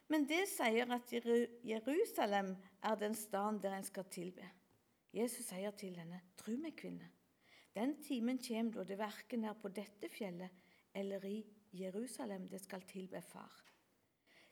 Men 0.07 0.23
det 0.27 0.45
sier 0.49 0.89
at 0.95 1.11
Jerusalem 1.11 2.53
er 2.81 2.95
den 2.99 3.15
staden 3.15 3.59
der 3.61 3.75
en 3.77 3.85
skal 3.85 4.07
tilbe. 4.11 4.47
Jesus 5.17 5.47
sier 5.49 5.73
til 5.73 5.97
henne, 5.97 6.19
tru 6.37 6.53
meg, 6.61 6.75
kvinne, 6.77 7.09
den 7.73 7.95
timen 8.01 8.37
kommer 8.41 8.79
da 8.79 8.83
det 8.89 8.97
verken 8.97 9.45
er 9.45 9.57
på 9.57 9.69
dette 9.73 10.09
fjellet 10.09 10.65
eller 10.97 11.25
i 11.25 11.37
Jerusalem 11.77 12.47
det 12.49 12.61
skal 12.63 12.85
tilbe 12.89 13.21
Far. 13.21 13.53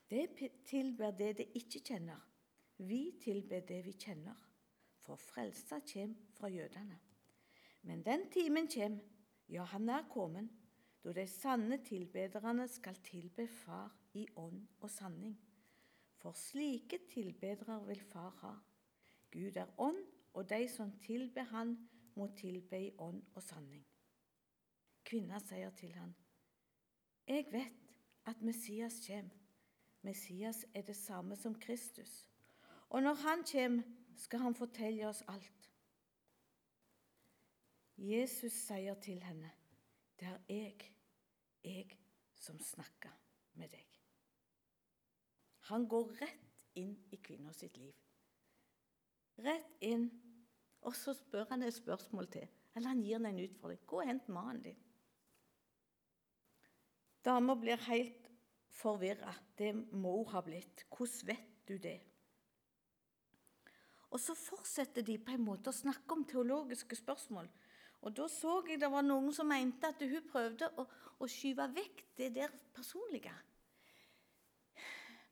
Det 0.09 0.27
tilber 0.65 1.11
det 1.17 1.31
det 1.39 1.47
ikke 1.57 1.81
kjenner. 1.87 2.21
Vi 2.77 3.15
tilber 3.21 3.63
det 3.65 3.79
vi 3.85 3.95
kjenner, 3.97 4.37
for 5.01 5.17
frelsa 5.17 5.79
kommer 5.81 6.33
fra 6.37 6.49
jødene. 6.53 6.99
Men 7.81 8.03
den 8.05 8.29
timen 8.29 8.67
kommer, 8.67 9.01
ja, 9.49 9.63
han 9.63 9.89
er 9.89 10.09
kommet, 10.09 10.49
da 11.03 11.13
de 11.13 11.27
sanne 11.29 11.77
tilbederne 11.85 12.67
skal 12.67 12.97
tilbe 13.05 13.47
Far 13.47 13.93
i 14.13 14.27
ånd 14.37 14.61
og 14.81 14.89
sanning. 14.89 15.37
For 16.17 16.33
slike 16.33 17.03
tilbedere 17.09 17.79
vil 17.87 18.01
Far 18.01 18.33
ha. 18.41 18.53
Gud 19.31 19.57
er 19.57 19.73
ånd, 19.77 20.01
og 20.35 20.49
de 20.49 20.67
som 20.67 20.91
tilber 20.99 21.43
Han, 21.51 21.77
må 22.15 22.27
tilbe 22.37 22.79
i 22.79 22.91
ånd 22.97 23.23
og 23.35 23.43
sanning. 23.43 23.83
Kvinna 25.03 25.39
sier 25.43 25.73
til 25.75 25.91
han, 25.93 26.15
Jeg 27.27 27.47
vet 27.51 27.89
at 28.25 28.41
Messias 28.41 29.01
kommer. 29.07 29.35
Messias 30.01 30.65
er 30.73 30.81
det 30.81 30.95
samme 30.95 31.35
som 31.35 31.55
Kristus. 31.59 32.29
Og 32.89 33.03
når 33.03 33.13
han 33.13 33.43
kommer, 33.51 33.83
skal 34.15 34.39
han 34.39 34.55
fortelle 34.55 35.07
oss 35.07 35.23
alt. 35.27 35.71
Jesus 37.97 38.53
sier 38.53 38.93
til 38.93 39.23
henne, 39.23 39.51
'Det 40.19 40.27
er 40.27 40.39
jeg, 40.49 40.93
jeg 41.63 41.99
som 42.35 42.59
snakker 42.59 43.11
med 43.53 43.69
deg'. 43.69 43.99
Han 45.59 45.87
går 45.87 46.21
rett 46.21 46.65
inn 46.75 46.97
i 47.11 47.15
kvinna 47.15 47.53
sitt 47.53 47.77
liv. 47.77 47.93
Rett 49.37 49.77
inn. 49.81 50.24
Og 50.85 50.95
så 50.95 51.15
spør 51.17 51.47
han 51.49 51.65
et 51.65 51.73
spørsmål 51.73 52.27
til. 52.31 52.47
Eller 52.75 52.91
han 52.91 53.01
gir 53.01 53.17
henne 53.17 53.31
en 53.33 53.43
utfordring. 53.45 53.81
Gå 53.87 54.01
og 54.01 54.09
hent 54.09 54.29
mannen 54.29 54.61
din. 54.63 54.81
Dama 57.25 57.55
blir 57.57 57.81
helt 57.87 58.27
forvirra. 58.69 59.33
Det 59.57 59.71
må 59.75 60.17
hun 60.19 60.33
ha 60.33 60.43
blitt. 60.45 60.85
Hvordan 60.91 61.31
vet 61.31 61.55
du 61.67 61.77
det? 61.81 61.97
Og 64.13 64.19
så 64.21 64.35
fortsetter 64.37 65.03
de 65.03 65.17
på 65.19 65.33
en 65.33 65.43
måte 65.43 65.71
å 65.71 65.75
snakke 65.75 66.13
om 66.13 66.23
teologiske 66.23 66.95
spørsmål. 66.95 67.49
Og 68.05 68.13
Da 68.15 68.27
så 68.29 68.59
jeg 68.67 68.79
det 68.79 68.91
var 68.91 69.01
noen 69.01 69.33
som 69.33 69.49
mente 69.49 69.89
at 69.89 69.99
hun 69.99 70.29
prøvde 70.29 70.69
å, 70.77 70.85
å 71.19 71.27
skyve 71.27 71.65
vekk 71.73 72.03
det 72.17 72.29
der 72.35 72.53
personlige. 72.75 73.33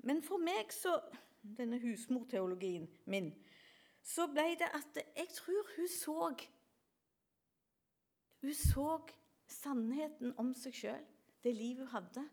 Men 0.03 0.23
for 0.25 0.41
meg, 0.41 0.73
så 0.73 0.97
denne 1.43 1.77
husmorteologien 1.79 2.87
min, 3.05 3.29
så 4.03 4.27
ble 4.27 4.53
det 4.59 4.67
at 4.75 4.99
jeg 4.99 5.29
tror 5.31 5.69
hun 5.75 5.87
så 5.87 6.35
Hun 8.43 8.53
så 8.53 8.87
sannheten 9.47 10.33
om 10.37 10.51
seg 10.53 10.75
sjøl, 10.75 11.05
det 11.43 11.53
livet 11.55 11.87
hun 11.87 11.93
hadde. 11.93 12.23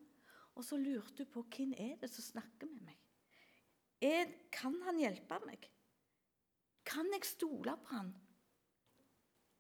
Og 0.58 0.64
så 0.66 0.76
lurte 0.76 1.22
hun 1.22 1.30
på 1.30 1.44
hvem 1.54 1.74
er 1.78 1.94
det 2.00 2.10
som 2.10 2.24
snakker 2.24 2.66
med 2.66 2.82
meg. 2.88 2.96
Er, 4.02 4.26
kan 4.50 4.74
han 4.82 4.98
hjelpe 4.98 5.38
meg? 5.46 5.68
Kan 6.84 7.06
jeg 7.14 7.28
stole 7.28 7.76
på 7.84 7.94
han? 7.94 8.10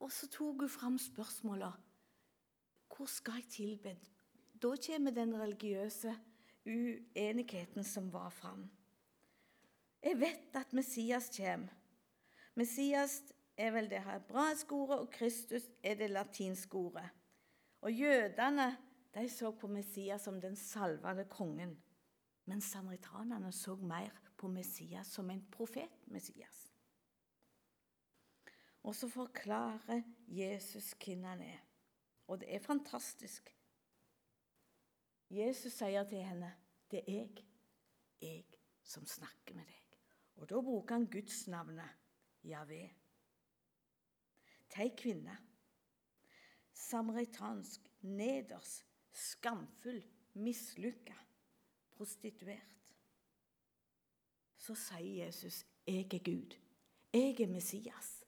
Og 0.00 0.10
så 0.12 0.26
tok 0.32 0.64
hun 0.64 0.72
fram 0.72 0.98
spørsmåla. 0.98 1.70
Hvor 2.90 3.06
skal 3.06 3.38
jeg 3.38 3.52
tilbe? 3.54 3.94
Da 4.62 4.74
kommer 4.86 5.14
den 5.14 5.36
religiøse 5.38 6.16
uenigheten 6.66 7.84
som 7.84 8.10
var 8.12 8.30
fram. 8.30 8.66
Jeg 10.02 10.20
vet 10.20 10.56
at 10.56 10.72
Messias 10.72 11.30
kommer. 11.36 11.79
Messias 12.60 13.22
er 13.56 13.70
vel 13.72 13.86
det 13.88 14.02
hebraiske 14.04 14.74
ordet, 14.76 14.98
og 15.00 15.10
Kristus 15.14 15.64
er 15.82 15.94
det 15.96 16.10
latinske 16.10 16.76
ordet. 16.76 17.06
Og 17.80 17.92
jødene 17.92 18.76
de 19.14 19.28
så 19.32 19.50
på 19.56 19.68
Messias 19.68 20.26
som 20.26 20.40
den 20.40 20.56
salvede 20.56 21.24
kongen, 21.24 21.82
Men 22.44 22.60
samaritanene 22.60 23.52
så 23.52 23.76
mer 23.76 24.10
på 24.36 24.48
Messias 24.48 25.06
som 25.06 25.30
en 25.30 25.42
profet-Messias. 25.52 26.72
Og 28.82 28.94
så 28.94 29.08
forklarer 29.08 30.02
Jesus 30.28 30.94
hvem 31.04 31.24
han 31.24 31.42
er. 31.42 31.60
Og 32.26 32.40
det 32.40 32.54
er 32.54 32.58
fantastisk. 32.58 33.56
Jesus 35.30 35.72
sier 35.72 36.04
til 36.04 36.24
henne, 36.24 36.52
'Det 36.90 36.98
er 37.06 37.12
jeg, 37.12 37.46
jeg 38.20 38.44
som 38.82 39.06
snakker 39.06 39.54
med 39.54 39.64
deg.' 39.64 39.96
Og 40.36 40.48
da 40.48 40.60
bruker 40.60 40.94
han 40.94 41.06
Guds 41.06 41.48
navnet, 41.48 41.99
Javé. 42.44 42.82
Til 44.70 44.82
ei 44.84 44.92
kvinne. 44.96 45.36
Samaritansk, 46.72 47.90
nederst, 48.02 48.86
skamfull, 49.12 50.02
mislykka, 50.34 51.16
prostituert. 51.90 52.76
Så 54.56 54.74
sier 54.74 55.24
Jesus, 55.24 55.66
'Jeg 55.86 56.14
er 56.14 56.24
Gud. 56.24 56.56
Jeg 57.12 57.40
er 57.40 57.46
Messias. 57.46 58.24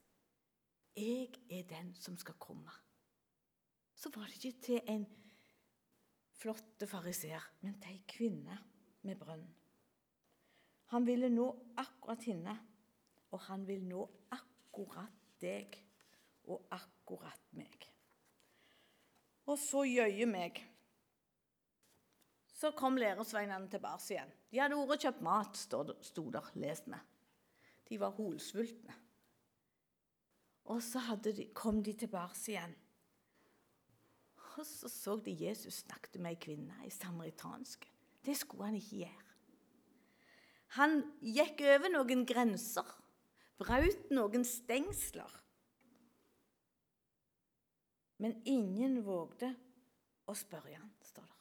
Jeg 0.95 1.33
er 1.49 1.63
den 1.63 1.95
som 1.95 2.17
skal 2.17 2.35
komme.' 2.39 2.79
Så 3.95 4.09
var 4.15 4.25
det 4.25 4.45
ikke 4.45 4.61
til 4.61 4.81
en 4.87 5.05
flotte 6.31 6.87
fariseer, 6.87 7.43
men 7.61 7.79
til 7.81 7.91
ei 7.91 8.03
kvinne 8.07 8.57
med 9.01 9.15
brønn. 9.15 9.45
Han 10.85 11.05
ville 11.05 11.29
nå 11.29 11.45
akkurat 11.77 12.23
henne, 12.23 12.57
og 13.33 13.41
han 13.47 13.65
vil 13.67 13.81
nå 13.89 14.03
akkurat 14.35 15.23
deg 15.41 15.75
og 16.51 16.67
akkurat 16.75 17.41
meg. 17.57 17.87
Og 19.49 19.57
så 19.59 19.83
jøye 19.87 20.27
meg. 20.29 20.61
Så 22.53 22.71
kom 22.77 22.95
læresveinene 22.95 23.67
tilbake 23.71 24.13
igjen. 24.13 24.29
De 24.51 24.61
hadde 24.61 24.77
og 24.77 24.93
kjøpt 24.95 25.23
mat, 25.25 25.57
sto 25.57 26.27
der, 26.31 26.51
lest 26.61 26.87
vi. 26.87 26.99
De 27.89 27.99
var 27.99 28.13
holsvultne. 28.15 28.95
Og 30.71 30.79
så 30.83 31.01
de, 31.25 31.49
kom 31.51 31.81
de 31.83 31.93
tilbake 31.93 32.39
igjen. 32.53 32.75
Og 34.53 34.65
så 34.69 34.87
så 34.87 35.17
de 35.25 35.33
Jesus 35.33 35.81
snakket 35.81 36.21
med 36.21 36.35
ei 36.35 36.39
kvinne, 36.39 36.77
ei 36.85 36.91
samaritanske. 36.93 37.89
Det 38.23 38.37
skulle 38.37 38.69
han 38.69 38.77
ikke 38.77 39.01
gjøre. 39.01 39.29
Han 40.77 41.01
gikk 41.21 41.61
over 41.73 41.91
noen 41.93 42.23
grenser, 42.25 42.87
brøt 43.61 44.11
noen 44.13 44.45
stengsler. 44.47 45.39
Men 48.23 48.37
ingen 48.47 49.01
vågde 49.03 49.51
å 50.29 50.35
spørre 50.37 50.77
han, 50.77 50.91
står 51.03 51.25
det. 51.27 51.39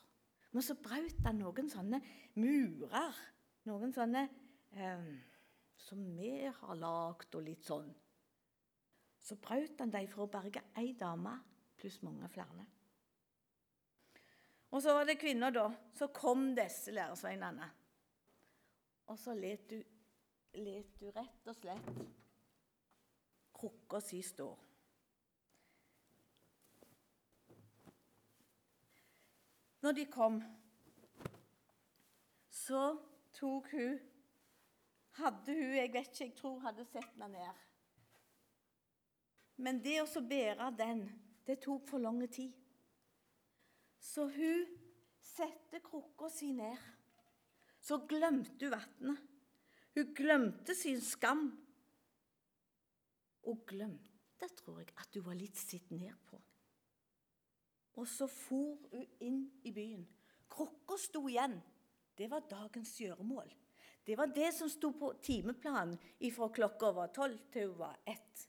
Men 0.53 0.65
så 0.67 0.77
brøt 0.77 1.21
han 1.25 1.39
noen 1.41 1.71
sånne 1.73 2.01
murer, 2.41 3.21
noen 3.69 3.95
sånne 3.95 4.27
eh, 4.77 5.07
som 5.81 6.03
vi 6.17 6.35
har 6.47 6.79
lagd, 6.79 7.31
og 7.39 7.47
litt 7.47 7.65
sånn. 7.65 7.89
Så 9.23 9.39
brøt 9.41 9.81
han 9.81 9.93
dem 9.95 10.09
for 10.11 10.27
å 10.27 10.33
berge 10.33 10.65
ei 10.81 10.93
dame 10.99 11.37
pluss 11.79 12.01
mange 12.05 12.29
flere. 12.33 12.67
Og 14.73 14.81
så 14.83 14.95
var 14.97 15.07
det 15.09 15.21
kvinner, 15.21 15.53
da. 15.53 15.67
Så 15.97 16.09
kom 16.15 16.53
disse 16.57 16.93
læresveinene. 16.95 17.69
Og 19.13 19.19
så 19.21 19.35
let 19.37 19.67
du, 19.69 19.77
let 20.55 20.99
du 21.01 21.09
rett 21.11 21.49
og 21.49 21.57
slett 21.57 21.89
krukka 23.63 24.01
si 24.03 24.21
stå. 24.27 24.49
Når 29.83 29.97
de 29.99 30.07
kom, 30.11 30.39
så 32.51 32.83
tok 33.35 33.71
hun 33.75 34.01
Hadde 35.13 35.53
hun 35.53 35.75
Jeg 35.77 35.91
vet 35.93 36.07
ikke, 36.09 36.25
jeg 36.25 36.37
tror 36.39 36.55
hun 36.55 36.65
hadde 36.65 36.85
sett 36.89 37.11
henne 37.19 37.27
ned. 37.35 37.59
Men 39.61 39.83
det 39.85 39.99
å 40.01 40.23
bære 40.25 40.71
den, 40.79 41.03
det 41.45 41.59
tok 41.61 41.85
for 41.91 42.01
lang 42.01 42.23
tid. 42.33 42.55
Så 44.01 44.25
hun 44.33 44.65
satte 45.21 45.83
krukka 45.85 46.31
si 46.33 46.49
ned. 46.57 46.81
Så 47.83 48.01
glemte 48.09 48.71
hun 48.71 48.73
vannet. 48.73 49.29
Hun 49.95 50.15
glemte 50.17 50.75
sin 50.75 51.01
skam. 51.01 51.51
Og 53.43 53.65
glemte, 53.67 54.49
tror 54.57 54.81
jeg, 54.81 54.93
at 54.97 55.19
hun 55.19 55.27
var 55.27 55.39
litt 55.39 55.59
sitt 55.59 55.91
ned 55.91 56.15
på. 56.29 56.39
Og 58.01 58.09
så 58.09 58.27
for 58.31 58.79
hun 58.93 59.07
inn 59.21 59.45
i 59.65 59.73
byen. 59.73 60.07
krukka 60.53 60.97
sto 61.01 61.29
igjen. 61.29 61.61
Det 62.17 62.29
var 62.31 62.45
dagens 62.49 62.93
gjøremål. 63.01 63.49
Det 64.05 64.17
var 64.19 64.27
det 64.35 64.51
som 64.55 64.69
sto 64.69 64.91
på 64.99 65.13
timeplanen 65.23 65.99
ifra 66.21 66.49
klokka 66.53 66.91
var 66.93 67.13
tolv 67.15 67.39
til 67.53 67.71
hun 67.71 67.79
var 67.79 67.99
ett. 68.05 68.49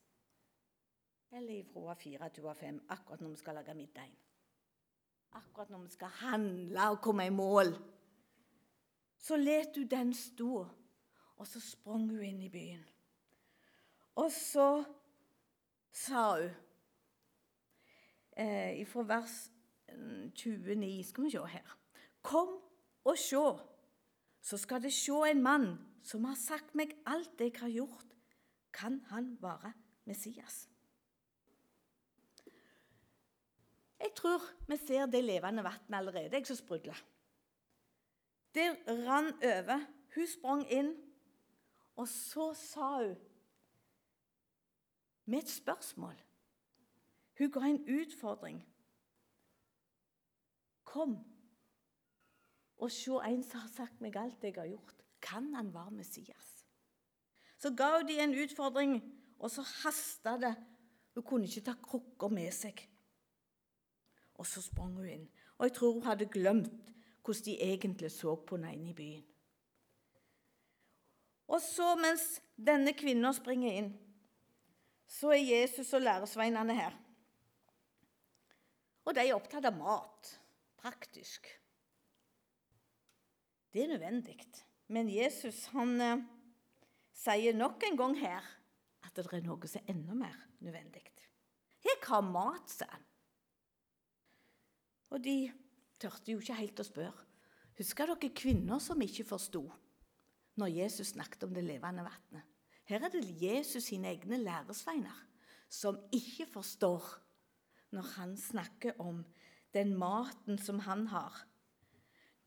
Eller 1.31 1.59
ifra 1.59 1.79
hun 1.79 1.87
var 1.87 1.99
fire 1.99 2.29
til 2.29 2.43
hun 2.43 2.49
var 2.49 2.59
fem, 2.59 2.79
akkurat 2.89 3.21
når 3.21 3.29
vi 3.29 3.41
skal 3.41 3.55
lage 3.59 3.75
middagen. 3.77 4.15
Akkurat 5.33 5.69
når 5.69 5.83
vi 5.85 5.89
skal 5.89 6.15
handle 6.19 6.89
og 6.91 7.01
komme 7.01 7.27
i 7.27 7.33
mål. 7.33 7.73
Så 9.17 9.37
let 9.37 9.77
hun 9.77 9.87
den 9.87 10.13
stå, 10.13 10.67
og 11.43 11.47
så 11.47 11.59
sprang 11.59 12.05
hun 12.07 12.21
inn 12.23 12.41
i 12.45 12.49
byen. 12.49 12.83
Og 14.15 14.29
så 14.31 14.67
sa 15.91 16.21
hun 16.39 16.51
eh, 18.39 18.85
fra 18.87 19.03
vers 19.09 19.33
29 19.91 20.75
mm, 20.77 21.03
Skal 21.03 21.25
vi 21.25 21.31
se 21.33 21.41
her. 21.51 21.73
Kom 22.23 22.53
og 23.03 23.17
se, 23.19 23.41
så 24.41 24.57
skal 24.57 24.85
det 24.85 24.93
se 24.95 25.17
en 25.27 25.41
mann 25.43 25.67
som 26.03 26.23
har 26.23 26.39
sagt 26.39 26.71
meg 26.79 26.95
alt 27.05 27.43
jeg 27.43 27.51
har 27.59 27.73
gjort. 27.73 28.15
Kan 28.71 29.01
han 29.09 29.33
være 29.41 29.73
Messias? 30.07 30.69
Jeg 33.99 34.15
tror 34.15 34.47
vi 34.67 34.77
ser 34.79 35.11
det 35.11 35.23
levende 35.23 35.63
vannet 35.63 35.99
allerede, 35.99 36.39
jeg 36.39 36.47
som 36.47 36.55
sprudler. 36.55 37.03
Det 38.55 38.71
rant 38.87 39.43
over. 39.43 39.83
Hun 40.15 40.27
sprang 40.27 40.63
inn, 40.71 40.91
og 41.95 42.07
så 42.07 42.53
sa 42.57 42.89
hun 43.03 43.15
med 45.25 45.43
et 45.43 45.49
spørsmål. 45.49 46.15
Hun 47.37 47.51
ga 47.51 47.59
en 47.59 47.85
utfordring. 47.99 48.59
Kom 50.83 51.17
og 52.77 52.91
se 52.91 53.11
en 53.25 53.43
som 53.43 53.63
har 53.63 53.71
sagt 53.71 54.01
meg 54.01 54.17
alt 54.19 54.43
jeg 54.43 54.57
har 54.57 54.67
gjort. 54.67 54.99
Kan 55.21 55.53
han 55.55 55.73
være 55.73 55.91
Messias? 55.91 56.65
Så 57.57 57.71
ga 57.77 57.97
hun 57.97 58.07
dem 58.07 58.19
en 58.19 58.43
utfordring, 58.43 58.97
og 59.39 59.51
så 59.51 59.61
hasta 59.61 60.37
det. 60.37 60.55
Hun 61.15 61.23
kunne 61.23 61.47
ikke 61.47 61.61
ta 61.61 61.73
krukka 61.79 62.27
med 62.27 62.51
seg. 62.51 62.81
Og 64.33 64.45
så 64.45 64.61
sprang 64.61 64.97
hun 64.97 65.07
inn. 65.07 65.27
Og 65.57 65.69
jeg 65.69 65.75
tror 65.77 65.93
hun 65.93 66.03
hadde 66.03 66.25
glemt 66.25 66.91
hvordan 67.23 67.45
de 67.45 67.61
egentlig 67.61 68.11
så 68.11 68.35
på 68.35 68.57
henne 68.57 68.73
inne 68.73 68.89
i 68.89 68.93
byen. 68.93 69.23
Og 71.51 71.59
så, 71.61 71.93
mens 71.99 72.39
denne 72.55 72.93
kvinna 72.95 73.33
springer 73.35 73.79
inn, 73.81 73.89
så 75.09 75.33
er 75.35 75.43
Jesus 75.43 75.91
og 75.93 76.05
læresveinene 76.05 76.75
her. 76.77 76.95
Og 79.03 79.15
de 79.15 79.25
er 79.25 79.35
opptatt 79.35 79.67
av 79.67 79.75
mat. 79.77 80.31
Praktisk. 80.79 81.47
Det 83.73 83.83
er 83.83 83.91
nødvendig. 83.93 84.37
Men 84.87 85.09
Jesus 85.11 85.65
han 85.73 85.95
eh, 86.01 86.23
sier 87.15 87.55
nok 87.57 87.83
en 87.87 87.99
gang 87.99 88.17
her 88.19 88.47
at 89.03 89.15
det 89.17 89.25
er 89.27 89.45
noe 89.45 89.69
som 89.69 89.81
er 89.81 89.93
enda 89.93 90.15
mer 90.17 90.37
nødvendig. 90.63 91.03
Jeg 91.83 91.99
har 92.07 92.23
mat, 92.23 92.69
sa 92.71 92.87
han. 92.87 93.03
Og 95.13 95.21
de 95.21 95.37
tørte 96.01 96.31
jo 96.31 96.41
ikke 96.41 96.57
helt 96.57 96.79
å 96.79 96.85
spørre. 96.87 97.25
Husker 97.77 98.09
dere 98.13 98.31
kvinner 98.37 98.79
som 98.81 99.01
ikke 99.01 99.25
forsto 99.27 99.65
når 100.59 100.73
Jesus 100.77 101.13
snakket 101.13 101.43
om 101.47 101.53
det 101.55 101.63
levende 101.65 102.05
vannet? 102.05 102.49
Her 102.89 103.05
er 103.05 103.13
det 103.13 103.23
Jesus 103.41 103.87
sine 103.89 104.11
egne 104.11 104.37
læresveiner 104.41 105.21
som 105.71 105.97
ikke 106.13 106.45
forstår 106.51 107.05
når 107.95 108.09
han 108.17 108.35
snakker 108.37 108.99
om 109.01 109.23
den 109.73 109.95
maten 109.97 110.59
som 110.61 110.79
han 110.85 111.07
har. 111.07 111.33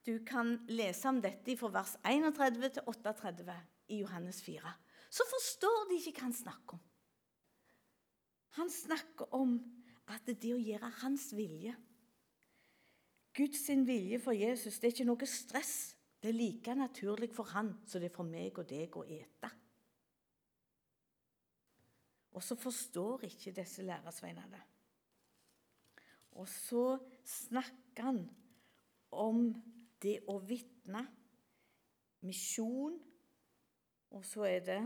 Du 0.07 0.19
kan 0.27 0.61
lese 0.69 1.09
om 1.09 1.19
dette 1.23 1.57
fra 1.59 1.73
vers 1.75 1.97
31 2.07 2.69
til 2.77 2.83
38 2.87 3.57
i 3.88 4.03
Johannes 4.03 4.42
4. 4.42 4.75
Så 5.11 5.27
forstår 5.31 5.88
de 5.88 5.99
ikke 5.99 6.21
hva 6.21 6.29
han 6.29 6.37
snakker 6.37 6.79
om. 6.79 6.85
Han 8.61 8.71
snakker 8.71 9.35
om 9.35 9.59
at 10.07 10.29
det 10.29 10.55
å 10.55 10.62
gjøre 10.62 10.92
hans 11.03 11.33
vilje 11.35 11.75
Guds 13.37 13.69
vilje 13.69 14.19
for 14.23 14.33
Jesus 14.33 14.79
det 14.81 14.88
er 14.88 14.95
ikke 14.95 15.09
noe 15.11 15.29
stress. 15.29 15.95
Det 16.27 16.33
er 16.33 16.39
like 16.41 16.75
naturlig 16.75 17.29
for 17.31 17.47
han 17.55 17.69
som 17.87 18.01
det 18.03 18.09
er 18.09 18.15
for 18.17 18.27
meg 18.27 18.57
og 18.59 18.65
deg 18.67 18.97
å 18.99 19.05
ete. 19.07 19.51
Og 22.35 22.43
så 22.43 22.57
forstår 22.59 23.29
ikke 23.29 23.53
disse 23.55 23.85
lærersveinene. 23.87 24.62
Og 26.35 26.49
så 26.51 26.83
snakker 27.23 28.09
han 28.09 28.19
om 29.15 29.47
det 30.03 30.17
å 30.27 30.41
vitne, 30.43 31.05
misjon, 32.27 32.99
og 34.11 34.27
så 34.27 34.49
er 34.51 34.67
det 34.67 34.81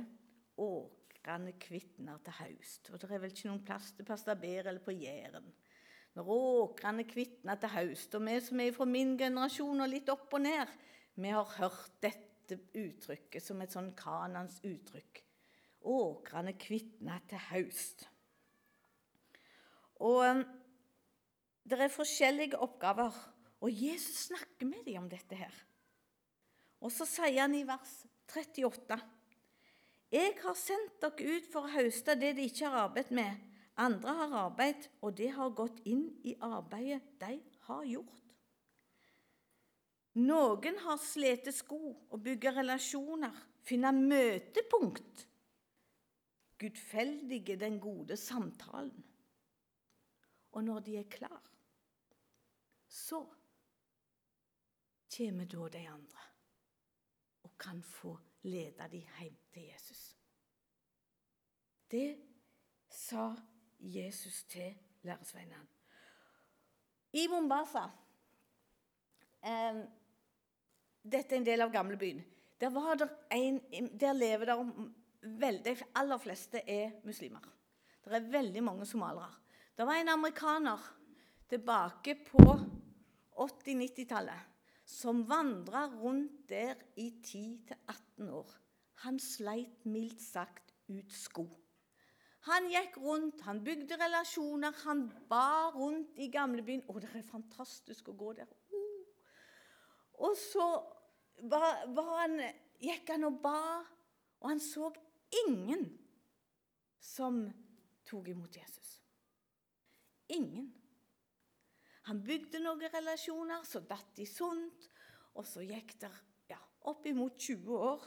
åkrene 0.60 1.56
kvitner 1.56 2.20
til 2.28 2.38
høst. 2.42 2.92
Og 2.92 3.00
det 3.00 3.08
er 3.08 3.24
vel 3.24 3.32
ikke 3.32 3.48
noen 3.48 3.64
plass 3.64 3.94
til 3.96 4.10
Pastaber 4.12 4.68
eller 4.68 4.84
på 4.84 4.92
Jæren 4.92 5.48
når 6.18 6.30
åkrene 6.36 7.08
kvitner 7.08 7.56
til 7.64 7.76
høst. 7.78 8.14
Og 8.20 8.28
vi 8.28 8.38
som 8.44 8.60
er 8.60 8.76
fra 8.76 8.84
min 8.84 9.16
generasjon 9.16 9.80
og 9.88 9.88
litt 9.88 10.12
opp 10.12 10.36
og 10.36 10.44
ned, 10.44 10.78
vi 11.22 11.32
har 11.34 11.56
hørt 11.58 11.98
dette 12.02 12.58
uttrykket 12.76 13.44
som 13.44 13.60
et 13.62 13.74
sånn 13.74 13.92
Kanans 13.98 14.58
uttrykk. 14.66 15.22
Åkrene 15.90 16.54
kvitna 16.60 17.20
til 17.30 17.40
høst. 17.50 18.04
Og 20.00 20.24
um, 20.24 20.42
det 21.68 21.78
er 21.78 21.92
forskjellige 21.92 22.58
oppgaver, 22.60 23.14
og 23.60 23.70
Jesus 23.70 24.26
snakker 24.30 24.68
med 24.68 24.84
dem 24.86 25.02
om 25.02 25.08
dette 25.12 25.36
her. 25.36 25.54
Og 26.80 26.92
så 26.92 27.04
sier 27.08 27.42
han 27.42 27.54
i 27.54 27.66
vers 27.68 27.92
38.: 28.32 28.96
Jeg 30.10 30.32
har 30.40 30.56
sendt 30.56 30.96
dere 31.02 31.36
ut 31.36 31.52
for 31.52 31.68
å 31.68 31.74
høste 31.74 32.16
det 32.16 32.32
de 32.38 32.48
ikke 32.48 32.68
har 32.68 32.86
arbeidet 32.88 33.16
med. 33.16 33.46
Andre 33.80 34.16
har 34.16 34.34
arbeid, 34.46 34.88
og 35.00 35.16
det 35.16 35.30
har 35.36 35.54
gått 35.56 35.78
inn 35.88 36.08
i 36.24 36.34
arbeidet 36.40 37.04
de 37.20 37.36
har 37.68 37.84
gjort. 37.88 38.29
Noen 40.20 40.78
har 40.84 40.98
slitt 41.00 41.48
sko 41.54 41.80
og 42.10 42.22
bygger 42.24 42.58
relasjoner, 42.60 43.34
finner 43.64 43.94
møtepunkt. 43.94 45.26
Gudfeldige 46.60 47.56
den 47.56 47.78
gode 47.80 48.16
samtalen. 48.20 49.04
Og 50.52 50.64
når 50.64 50.80
de 50.84 50.96
er 50.98 51.08
klar, 51.08 51.40
så 52.90 53.22
kommer 55.16 55.46
da 55.46 55.68
de 55.78 55.84
andre 55.88 56.26
og 57.46 57.54
kan 57.58 57.82
få 57.82 58.16
lede 58.42 58.88
de 58.92 58.98
hjem 58.98 59.36
til 59.52 59.62
Jesus. 59.62 60.16
Det 61.90 62.18
sa 62.88 63.34
Jesus 63.80 64.44
til 64.44 64.74
læresveinene. 65.02 65.66
I 67.12 67.26
Mombasa 67.26 67.84
eh, 69.42 69.80
Dette 71.02 71.34
er 71.34 71.40
en 71.40 71.46
del 71.46 71.64
av 71.64 71.72
gamlebyen. 71.72 72.20
Der, 72.60 72.74
der, 73.00 73.12
der 73.98 74.12
lever 74.12 74.50
der 74.50 74.64
vel, 75.40 75.62
De 75.64 75.76
aller 75.96 76.18
fleste 76.18 76.60
er 76.68 76.92
muslimer. 77.04 77.44
Det 78.04 78.16
er 78.16 78.32
veldig 78.32 78.62
mange 78.64 78.86
somalere. 78.86 79.30
Det 79.76 79.86
var 79.86 80.00
en 80.00 80.12
amerikaner 80.12 80.80
tilbake 81.48 82.14
på 82.26 82.44
80-90-tallet 83.40 84.48
som 84.84 85.22
vandra 85.28 85.86
rundt 85.86 86.48
der 86.48 86.74
i 86.96 87.10
10-18 87.24 88.30
år. 88.30 88.50
Han 89.04 89.18
sleit 89.18 89.86
mildt 89.86 90.20
sagt 90.20 90.74
ut 90.88 91.12
sko. 91.12 91.46
Han 92.48 92.70
gikk 92.72 92.96
rundt, 93.00 93.42
han 93.44 93.60
bygde 93.64 93.98
relasjoner, 94.00 94.72
han 94.84 95.06
ba 95.28 95.70
rundt 95.74 96.16
i 96.20 96.30
gamlebyen. 96.32 96.82
Å, 96.88 96.96
det 97.00 97.10
er 97.12 97.26
fantastisk 97.26 98.08
å 98.08 98.16
gå 98.16 98.32
der. 98.38 98.48
Og 100.20 100.36
så 100.36 100.66
var, 101.48 101.86
var 101.96 102.10
han, 102.22 102.36
gikk 102.80 103.14
han 103.14 103.28
og 103.28 103.40
ba, 103.42 103.60
og 104.40 104.50
han 104.52 104.60
så 104.60 104.90
ingen 105.46 105.86
som 107.00 107.42
tok 108.08 108.28
imot 108.32 108.56
Jesus. 108.56 108.98
Ingen. 110.28 110.70
Han 112.08 112.22
bygde 112.24 112.60
noen 112.62 112.90
relasjoner, 112.92 113.64
så 113.64 113.82
datt 113.84 114.12
de 114.16 114.26
sunt, 114.28 114.88
og 115.36 115.46
så 115.46 115.62
gikk 115.64 115.94
det 116.02 116.10
ja, 116.50 116.58
oppimot 116.90 117.38
20 117.38 117.76
år. 117.76 118.04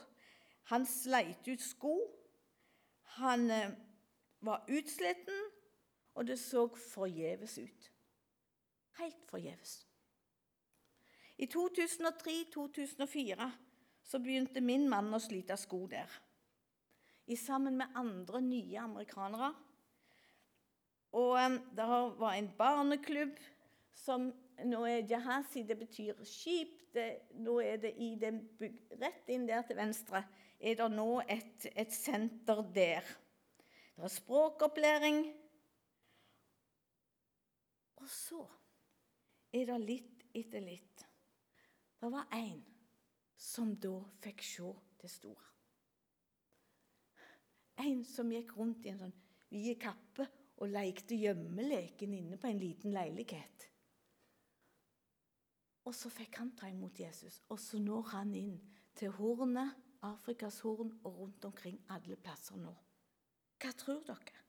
Han 0.71 0.85
sleit 0.87 1.47
ut 1.47 1.63
sko. 1.63 1.95
Han 3.19 3.49
eh, 3.53 3.73
var 4.43 4.65
utsliten, 4.71 5.39
og 6.13 6.27
det 6.27 6.37
så 6.41 6.67
forgjeves 6.91 7.57
ut. 7.61 7.89
Helt 8.99 9.25
forgjeves. 9.29 9.79
I 11.43 11.47
2003-2004 11.51 13.51
så 14.03 14.19
begynte 14.19 14.61
min 14.63 14.85
mann 14.89 15.11
å 15.11 15.19
slite 15.19 15.57
sko 15.59 15.81
der. 15.91 16.07
I 17.27 17.35
sammen 17.39 17.75
med 17.79 17.97
andre 17.99 18.39
nye 18.43 18.79
amerikanere. 18.79 19.49
Og 21.19 21.57
det 21.75 21.87
var 22.19 22.37
en 22.37 22.47
barneklubb 22.57 23.35
som 24.05 24.29
nå 24.69 24.85
er 24.87 25.03
Jahazi 25.09 25.65
det 25.67 25.77
betyr 25.83 26.23
skip. 26.27 26.79
Det, 26.93 27.07
nå 27.41 27.55
er 27.65 27.79
det 27.81 27.89
i 27.97 28.11
den 28.21 28.35
byg, 28.59 28.75
Rett 29.01 29.29
inn 29.33 29.47
der 29.49 29.63
til 29.65 29.79
venstre 29.79 30.19
er 30.61 30.75
det 30.77 30.89
nå 30.93 31.23
et, 31.25 31.65
et 31.73 31.91
senter 31.91 32.61
der. 32.75 33.07
Det 33.97 34.05
er 34.05 34.13
språkopplæring. 34.13 35.23
Og 37.97 38.05
så 38.13 38.43
er 39.57 39.65
det 39.71 39.79
litt 39.81 40.21
etter 40.37 40.61
litt. 40.61 41.07
Det 42.03 42.11
var 42.11 42.27
én 42.35 42.59
som 43.39 43.69
da 43.79 43.93
fikk 44.19 44.41
se 44.43 44.69
det 44.99 45.07
store. 45.07 45.45
En 47.79 48.01
som 48.03 48.31
gikk 48.31 48.51
rundt 48.57 48.83
i 48.83 48.89
en 48.91 48.99
sånn 49.05 49.13
vid 49.53 49.77
kappe 49.79 50.25
og 50.59 50.73
lekte 50.73 51.15
gjemmeleken 51.15 52.15
inne 52.17 52.39
på 52.41 52.49
en 52.49 52.59
liten 52.59 52.91
leilighet. 52.91 53.69
Og 55.87 55.95
så 55.95 56.11
fikk 56.11 56.41
han 56.41 56.51
ta 56.59 56.67
imot 56.67 56.99
Jesus, 56.99 57.39
og 57.47 57.61
så 57.63 57.79
når 57.79 58.11
han 58.11 58.35
inn 58.35 58.59
til 58.99 59.15
hornet, 59.15 59.71
Afrikas 60.03 60.59
horn, 60.67 60.91
og 61.07 61.21
rundt 61.21 61.47
omkring 61.47 61.79
alle 61.95 62.19
plasser 62.19 62.59
nå. 62.59 62.75
Hva 63.63 63.71
tror 63.79 64.03
dere? 64.11 64.43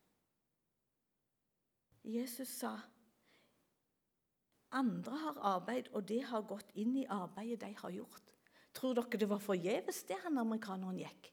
Jesus 2.02 2.50
sa 2.58 2.74
andre 4.74 5.18
har 5.22 5.40
arbeid, 5.54 5.90
og 5.92 6.06
det 6.08 6.22
har 6.28 6.46
gått 6.48 6.70
inn 6.78 6.96
i 7.00 7.08
arbeidet 7.10 7.62
de 7.62 7.72
har 7.78 7.94
gjort. 7.94 8.32
Tror 8.74 8.96
dere 8.98 9.20
det 9.20 9.30
var 9.30 9.42
forgjeves 9.42 10.02
det 10.08 10.18
han 10.24 10.40
amerikaneren 10.42 10.98
gikk? 10.98 11.30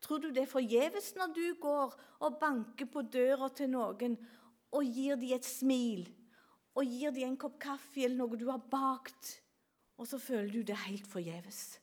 Tror 0.00 0.22
du 0.22 0.30
det 0.30 0.44
er 0.44 0.50
forgjeves 0.50 1.10
når 1.18 1.34
du 1.34 1.44
går 1.60 1.96
og 2.24 2.38
banker 2.40 2.86
på 2.88 3.02
døra 3.02 3.50
til 3.50 3.72
noen 3.72 4.14
og 4.70 4.84
gir 4.84 5.18
dem 5.18 5.34
et 5.34 5.46
smil 5.46 6.06
og 6.78 6.86
gir 6.86 7.10
dem 7.10 7.32
en 7.32 7.40
kopp 7.40 7.58
kaffe 7.60 8.04
eller 8.04 8.20
noe 8.20 8.38
du 8.38 8.46
har 8.50 8.62
bakt, 8.70 9.32
og 9.98 10.06
så 10.06 10.20
føler 10.22 10.52
du 10.52 10.62
det 10.62 10.78
helt 10.86 11.08
forgjeves? 11.10 11.80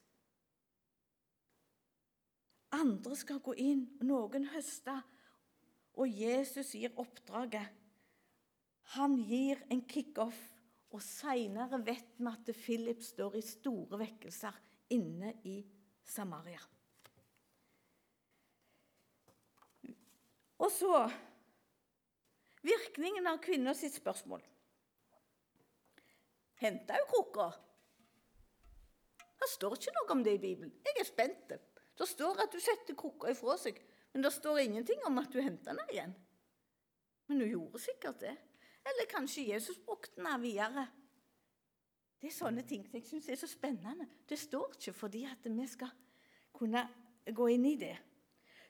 Andre 2.76 3.16
skal 3.20 3.42
gå 3.44 3.56
inn, 3.60 3.86
noen 4.04 4.48
høster, 4.54 5.04
og 5.96 6.12
Jesus 6.12 6.74
gir 6.76 6.96
oppdraget. 7.00 7.68
Han 8.96 9.18
gir 9.28 9.60
en 9.72 9.84
kickoff, 9.90 10.40
og 10.96 11.04
seinere 11.04 11.82
vet 11.84 12.16
vi 12.16 12.32
at 12.32 12.50
Philip 12.56 13.04
står 13.04 13.36
i 13.36 13.44
store 13.44 14.00
vekkelser 14.00 14.56
inne 14.96 15.34
i 15.44 15.58
Samaria. 16.08 16.62
Og 20.64 20.72
så 20.72 21.02
virkningen 22.64 23.28
av 23.28 23.42
kvinner 23.44 23.76
sitt 23.76 23.98
spørsmål. 24.00 24.44
Henta 26.64 26.96
hun 26.96 27.10
krukka? 27.12 27.50
Det 29.36 29.52
står 29.52 29.76
ikke 29.76 29.96
noe 29.98 30.16
om 30.16 30.24
det 30.24 30.38
i 30.38 30.44
Bibelen. 30.46 30.72
Jeg 30.88 31.02
er 31.02 31.10
spent. 31.10 31.52
Det 31.96 32.08
står 32.08 32.40
at 32.46 32.56
du 32.56 32.62
setter 32.64 32.96
krukka 32.98 33.34
ifra 33.34 33.58
seg, 33.60 33.78
men 34.14 34.24
det 34.24 34.32
står 34.32 34.64
ingenting 34.64 35.04
om 35.08 35.20
at 35.20 35.28
du 35.32 35.44
henta 35.44 35.76
den 35.76 35.92
igjen. 35.92 36.16
Men 37.28 37.44
hun 37.44 37.52
gjorde 37.52 37.84
sikkert 37.84 38.24
det. 38.24 38.38
Eller 38.86 39.10
kanskje 39.10 39.48
Jesus 39.50 39.80
brukte 39.82 40.22
den 40.22 40.42
videre. 40.42 40.88
Det 42.22 42.30
er 42.30 42.36
sånne 42.36 42.64
ting 42.66 42.86
jeg 42.94 43.06
syns 43.06 43.30
er 43.30 43.40
så 43.40 43.50
spennende. 43.50 44.08
Det 44.30 44.38
står 44.40 44.78
ikke 44.78 44.94
fordi 44.94 45.26
at 45.30 45.46
vi 45.46 45.68
skal 45.70 45.92
kunne 46.56 46.86
gå 47.26 47.48
inn 47.54 47.66
i 47.70 47.76
det. 47.80 47.96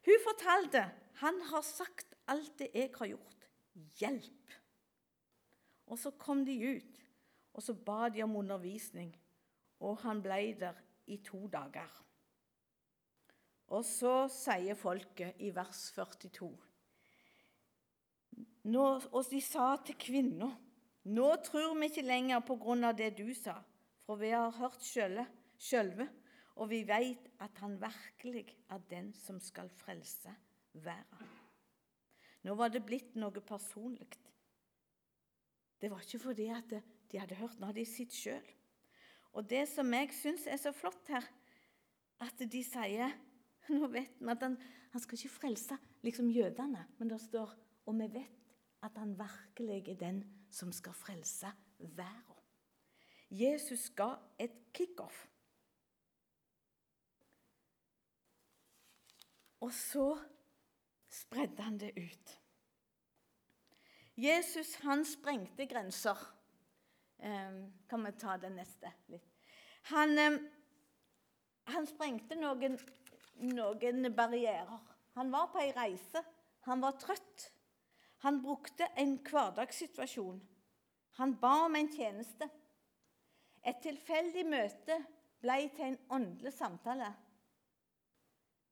Hun 0.05 0.23
fortalte 0.23 0.85
han 1.21 1.41
har 1.49 1.63
sagt 1.63 2.15
alt 2.27 2.57
det 2.59 2.71
jeg 2.73 2.91
har 2.97 3.11
gjort. 3.13 3.47
Hjelp! 3.99 4.55
Og 5.85 5.99
så 5.99 6.11
kom 6.17 6.43
de 6.45 6.55
ut, 6.75 7.01
og 7.53 7.63
så 7.63 7.75
ba 7.77 8.09
de 8.09 8.23
om 8.25 8.35
undervisning, 8.35 9.13
og 9.79 9.99
han 10.01 10.21
ble 10.23 10.55
der 10.59 10.79
i 11.07 11.19
to 11.23 11.45
dager. 11.51 11.91
Og 13.67 13.85
så 13.85 14.25
sier 14.31 14.77
folket 14.77 15.39
i 15.41 15.51
vers 15.55 15.87
42 15.95 16.49
Nå, 18.65 18.83
Og 19.11 19.25
de 19.29 19.41
sa 19.45 19.75
til 19.85 19.97
kvinna 20.01 20.49
Nå 21.05 21.25
tror 21.45 21.75
vi 21.77 21.89
ikke 21.91 22.05
lenger 22.05 22.41
på 22.41 22.57
grunn 22.57 22.83
av 22.87 22.95
det 22.97 23.11
du 23.19 23.27
sa, 23.37 23.59
for 24.01 24.17
vi 24.17 24.31
har 24.33 24.49
hørt 24.57 24.81
sjølve, 24.81 26.07
og 26.57 26.69
vi 26.71 26.79
veit 26.87 27.27
at 27.45 27.59
han 27.61 27.75
virkelig 27.77 28.47
er 28.73 28.81
den 28.89 29.11
som 29.13 29.37
skal 29.37 29.69
frelse 29.69 30.33
verden. 30.73 31.29
Nå 32.41 32.55
var 32.57 32.73
det 32.73 32.81
blitt 32.87 33.13
noe 33.21 33.43
personlig. 33.45 34.07
Det 35.77 35.91
var 35.91 36.01
ikke 36.01 36.23
fordi 36.23 36.47
at 36.55 36.73
de 36.73 37.19
hadde 37.21 37.37
hørt, 37.37 37.59
nå 37.59 37.69
hadde 37.69 37.83
de 37.83 37.85
sett 37.85 38.17
sjøl. 38.17 38.49
Og 39.37 39.45
det 39.45 39.67
som 39.69 39.93
jeg 39.93 40.09
syns 40.15 40.47
er 40.49 40.57
så 40.57 40.73
flott 40.73 41.13
her, 41.13 41.27
at 42.23 42.41
de 42.41 42.63
sier 42.65 43.13
Nå 43.65 43.87
vet 43.89 44.19
vi 44.21 44.29
at 44.29 44.43
han, 44.45 44.59
han 44.93 45.01
skal 45.01 45.17
ikke 45.17 45.37
frelse 45.39 45.77
liksom 46.05 46.27
jødene, 46.29 46.83
men 46.99 47.09
det 47.09 47.17
står 47.23 47.49
og 47.85 47.95
vi 47.97 48.09
vet 48.13 48.44
at 48.85 48.97
han 49.01 49.15
virkelig 49.19 49.89
er 49.89 49.99
den 49.99 50.23
som 50.51 50.71
skal 50.71 50.93
frelse 50.93 51.51
verden. 51.79 52.41
Jesus 53.29 53.89
ga 53.95 54.13
et 54.39 54.53
kickoff. 54.73 55.25
Og 59.65 59.73
så 59.73 60.09
spredde 61.09 61.63
han 61.63 61.79
det 61.79 61.91
ut. 61.97 62.35
Jesus 64.17 64.75
han 64.75 65.05
sprengte 65.05 65.65
grenser. 65.67 66.19
Eh, 67.19 67.55
kan 67.89 68.05
vi 68.05 68.11
ta 68.11 68.37
den 68.37 68.55
neste 68.59 68.91
litt? 69.07 69.31
Han, 69.89 70.17
eh, 70.19 70.37
han 71.71 71.87
sprengte 71.87 72.35
noen, 72.35 72.77
noen 73.35 74.15
barrierer. 74.15 74.79
Han 75.15 75.31
var 75.31 75.49
på 75.51 75.63
ei 75.63 75.73
reise. 75.75 76.23
Han 76.69 76.81
var 76.81 76.99
trøtt. 77.01 77.51
Han 78.25 78.41
brukte 78.41 78.87
en 78.97 79.19
hverdagssituasjon. 79.21 80.39
Han 81.19 81.35
ba 81.37 81.51
om 81.67 81.75
en 81.77 81.91
tjeneste. 81.93 82.47
Et 83.61 83.77
tilfeldig 83.83 84.45
møte 84.49 84.97
ble 85.43 85.57
til 85.75 85.91
en 85.91 85.99
åndelig 86.17 86.53
samtale. 86.57 87.11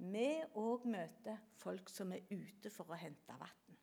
Vi 0.01 0.29
òg 0.57 0.87
møter 0.89 1.37
folk 1.61 1.91
som 1.93 2.15
er 2.15 2.25
ute 2.31 2.71
for 2.73 2.89
å 2.89 2.97
hente 2.97 3.35
vann. 3.37 3.77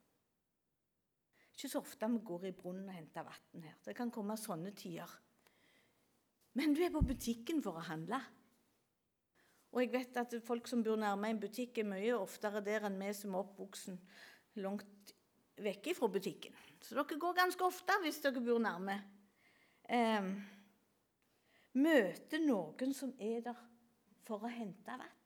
Ikke 1.55 1.71
så 1.71 1.85
ofte 1.85 2.09
vi 2.17 2.19
går 2.33 2.49
i 2.51 2.53
brunnen 2.57 2.91
og 2.91 2.97
henter 2.97 3.29
vann 3.31 3.69
her. 3.69 3.79
Det 3.87 3.95
kan 3.95 4.11
komme 4.11 4.35
sånne 4.41 4.75
tider. 4.75 5.15
Men 6.59 6.75
du 6.75 6.83
er 6.83 6.91
på 6.91 7.05
butikken 7.07 7.63
for 7.63 7.79
å 7.79 7.87
handle. 7.87 8.19
Og 9.71 9.85
jeg 9.85 9.95
vet 9.95 10.19
at 10.19 10.35
folk 10.43 10.67
som 10.67 10.83
bor 10.83 10.99
nærme 10.99 11.31
en 11.31 11.39
butikk, 11.39 11.79
er 11.79 11.87
mye 11.87 12.19
oftere 12.19 12.59
der 12.67 12.91
enn 12.91 12.99
vi 12.99 13.15
som 13.15 13.39
er 13.39 13.45
oppvoksen 13.45 14.03
langt 14.59 15.15
vekk 15.65 15.93
fra 15.97 16.09
butikken. 16.09 16.55
Så 16.81 16.97
dere 16.97 17.19
går 17.21 17.37
ganske 17.37 17.65
ofte 17.65 17.97
hvis 18.03 18.21
dere 18.25 18.43
bor 18.45 18.61
nærme. 18.63 18.97
Eh, 19.91 20.29
møter 21.81 22.45
noen 22.45 22.95
som 22.97 23.13
er 23.19 23.43
der 23.45 23.59
for 24.27 24.47
å 24.47 24.53
hente 24.53 24.97
vann. 25.01 25.17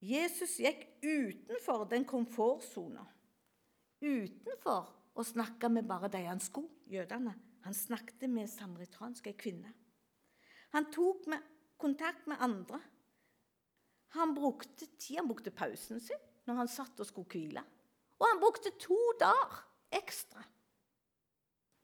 Jesus 0.00 0.54
gikk 0.62 0.86
utenfor 1.04 1.84
den 1.90 2.06
komfortsona. 2.08 3.02
Utenfor 4.00 4.88
å 5.12 5.24
snakke 5.26 5.68
med 5.68 5.84
bare 5.88 6.08
de 6.08 6.22
han 6.24 6.40
skulle, 6.40 6.72
jødene. 6.88 7.34
Han 7.66 7.76
snakket 7.76 8.24
med 8.32 8.48
samaritanske 8.48 9.34
kvinner. 9.36 9.74
Han 10.72 10.88
tok 10.94 11.26
med 11.28 11.44
kontakt 11.76 12.24
med 12.30 12.40
andre. 12.40 12.80
Han 14.16 14.32
brukte 14.34 14.86
tid, 14.96 15.18
han 15.18 15.28
brukte 15.28 15.52
pausen 15.52 16.00
sin 16.00 16.29
når 16.48 16.62
han 16.62 16.70
satt 16.70 17.00
og 17.00 17.08
skulle 17.08 17.30
hvile. 17.32 17.62
Og 18.20 18.26
han 18.28 18.40
brukte 18.40 18.72
to 18.80 18.98
dager 19.20 19.60
ekstra 20.00 20.42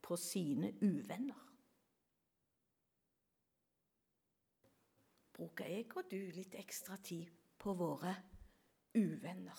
på 0.07 0.17
sine 0.21 0.73
uvenner. 0.83 1.43
Bruker 5.37 5.69
jeg 5.69 5.89
og 5.93 6.07
du 6.09 6.21
litt 6.33 6.55
ekstra 6.57 6.97
tid 7.05 7.29
på 7.61 7.75
våre 7.77 8.15
uvenner. 8.97 9.59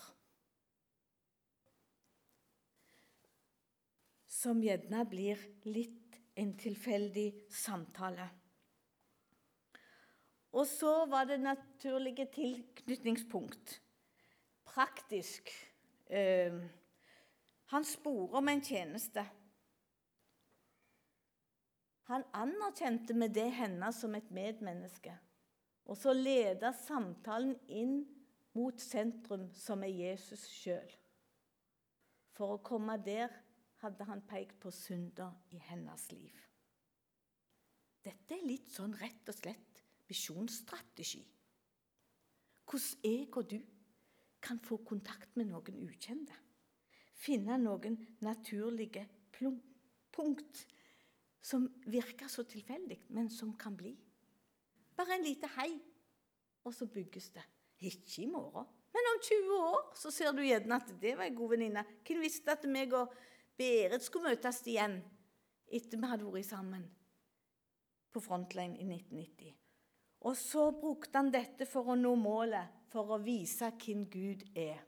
Som 4.38 4.62
gjerne 4.62 5.04
blir 5.10 5.42
litt 5.66 6.18
en 6.38 6.54
tilfeldig 6.58 7.28
samtale. 7.50 8.28
Og 10.54 10.66
så 10.66 10.92
var 11.10 11.26
det 11.28 11.40
naturlige 11.42 12.26
tilknytningspunkt. 12.34 13.80
Praktisk. 14.78 15.48
Eh, 16.06 16.54
han 17.64 17.84
sporer 17.84 18.36
om 18.38 18.48
en 18.48 18.60
tjeneste. 18.62 19.24
Han 22.06 22.22
anerkjente 22.32 23.16
med 23.18 23.34
det 23.34 23.48
henne 23.56 23.88
som 23.92 24.14
et 24.14 24.28
medmenneske. 24.30 25.16
Og 25.90 25.98
så 25.98 26.12
leder 26.14 26.76
samtalen 26.78 27.56
inn 27.66 27.96
mot 28.54 28.78
sentrum, 28.78 29.48
som 29.50 29.82
er 29.82 29.90
Jesus 29.90 30.44
sjøl. 30.46 30.92
For 32.36 32.54
å 32.54 32.60
komme 32.62 33.00
der 33.02 33.34
hadde 33.82 34.06
han 34.06 34.22
pekt 34.30 34.60
på 34.62 34.70
synder 34.70 35.34
i 35.50 35.58
hennes 35.72 36.04
liv. 36.12 36.36
Dette 38.06 38.38
er 38.38 38.46
litt 38.46 38.70
sånn 38.70 38.94
rett 39.02 39.26
og 39.26 39.40
slett 39.40 39.82
misjonsstrategi. 40.06 41.24
Hvordan 42.62 43.10
jeg 43.10 43.26
og 43.34 43.50
du 43.50 43.58
kan 44.42 44.60
få 44.62 44.80
kontakt 44.86 45.36
med 45.36 45.50
noen 45.50 45.84
ukjente. 45.88 46.34
Finne 47.18 47.58
noen 47.58 47.98
naturlige 48.22 49.06
punkt 50.14 50.64
som 51.42 51.66
virker 51.86 52.30
så 52.30 52.44
tilfeldig, 52.46 53.00
men 53.14 53.30
som 53.30 53.54
kan 53.58 53.76
bli. 53.76 53.94
Bare 54.98 55.16
en 55.16 55.26
lite 55.26 55.50
hei, 55.56 55.70
og 56.64 56.74
så 56.74 56.86
bygges 56.90 57.30
det. 57.34 57.44
Ikke 57.78 58.24
i 58.24 58.26
morgen, 58.26 58.66
men 58.92 59.10
om 59.12 59.20
20 59.22 59.58
år 59.62 59.82
så 59.94 60.10
ser 60.10 60.32
du 60.34 60.42
gjerne 60.42 60.78
at 60.80 60.88
det 61.00 61.12
var 61.18 61.28
ei 61.28 61.34
god 61.36 61.52
venninne. 61.54 61.84
Hvem 62.06 62.24
visste 62.24 62.54
at 62.54 62.64
meg 62.66 62.94
og 62.96 63.12
Berit 63.58 64.04
skulle 64.06 64.32
møtes 64.32 64.60
igjen 64.70 65.00
etter 65.74 65.98
vi 65.98 66.10
hadde 66.10 66.26
vært 66.30 66.48
sammen 66.48 66.84
på 68.14 68.22
Frontline 68.22 68.78
i 68.78 68.86
1990? 68.86 69.57
Og 70.26 70.34
så 70.36 70.70
brukte 70.74 71.20
han 71.20 71.30
dette 71.30 71.66
for 71.68 71.92
å 71.92 71.98
nå 71.98 72.14
målet, 72.18 72.74
for 72.90 73.14
å 73.14 73.20
vise 73.22 73.70
hvem 73.78 74.06
Gud 74.10 74.42
er. 74.58 74.80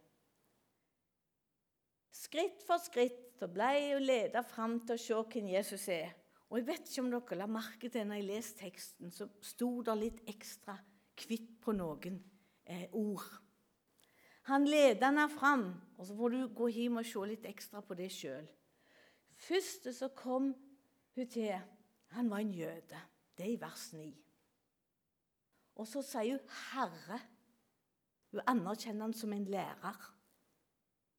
Skritt 2.10 2.64
for 2.66 2.82
skritt 2.82 3.36
så 3.38 3.48
ble 3.48 3.68
jeg 3.76 4.00
ledet 4.02 4.42
fram 4.50 4.80
til 4.84 4.96
å 4.96 5.00
se 5.00 5.20
hvem 5.32 5.52
Jesus 5.54 5.86
er. 5.92 6.16
Og 6.50 6.58
jeg 6.58 6.66
vet 6.66 6.88
ikke 6.88 7.04
om 7.04 7.12
dere 7.12 7.38
la 7.38 7.46
merke 7.46 7.88
til 7.92 8.08
når 8.08 8.18
jeg 8.18 8.26
leste 8.26 8.64
teksten, 8.64 9.12
så 9.14 9.28
sto 9.44 9.68
det 9.86 9.94
litt 10.00 10.24
ekstra 10.28 10.74
kvitt 11.20 11.52
på 11.62 11.74
noen 11.76 12.18
eh, 12.66 12.88
ord. 12.98 13.28
Han 14.50 14.66
leder 14.66 15.06
henne 15.06 15.28
fram, 15.30 15.68
og 15.96 16.08
så 16.08 16.16
får 16.18 16.34
du 16.34 16.40
gå 16.58 16.70
hjem 16.74 16.98
og 16.98 17.06
se 17.06 17.22
litt 17.30 17.46
ekstra 17.46 17.84
på 17.86 17.94
det 17.94 18.08
sjøl. 18.10 18.48
Første 19.40 19.94
så 19.94 20.10
kom 20.16 20.50
hun 21.14 21.30
til, 21.30 21.54
han 22.16 22.32
var 22.32 22.42
en 22.42 22.52
jøde. 22.56 23.04
Det 23.36 23.46
er 23.46 23.54
i 23.54 23.60
vers 23.60 23.86
9. 23.94 24.10
Og 25.80 25.88
så 25.88 26.02
sier 26.04 26.36
hun 26.36 26.48
'Herre'. 26.48 27.20
Hun 28.30 28.40
anerkjenner 28.46 29.08
han 29.08 29.14
som 29.16 29.32
en 29.32 29.44
lærer 29.44 30.14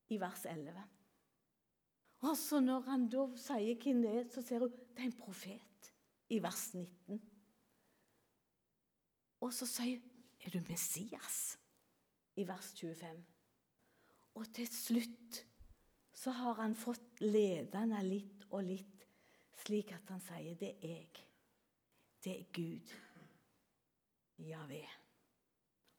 i 0.09 0.19
vers 0.21 0.45
11. 0.45 0.83
Og 2.21 2.37
så 2.37 2.59
når 2.61 2.85
han 2.85 3.09
da 3.09 3.25
sier 3.41 3.75
hvem 3.81 4.01
det 4.05 4.11
er, 4.19 4.29
så 4.29 4.43
ser 4.45 4.59
hun 4.63 4.71
det 4.71 4.99
er 4.99 5.09
en 5.09 5.17
profet 5.17 5.91
i 6.29 6.39
vers 6.43 6.73
19. 6.73 7.21
Og 9.41 9.53
så 9.53 9.65
sier 9.65 9.99
hun 9.99 10.09
er 10.45 10.53
du 10.53 10.61
Messias 10.69 11.57
i 12.35 12.47
vers 12.47 12.73
25. 12.77 13.25
Og 14.35 14.53
til 14.55 14.67
slutt 14.67 15.41
så 16.13 16.31
har 16.31 16.61
han 16.61 16.75
fått 16.75 17.21
ledende 17.21 18.01
litt 18.05 18.45
og 18.49 18.63
litt, 18.65 19.05
slik 19.65 19.91
at 19.93 20.09
han 20.13 20.21
sier 20.23 20.57
det 20.57 20.75
er 20.81 20.95
jeg. 20.95 21.23
Det 22.21 22.33
er 22.37 22.49
Gud. 22.53 22.93
Javé. 24.37 24.85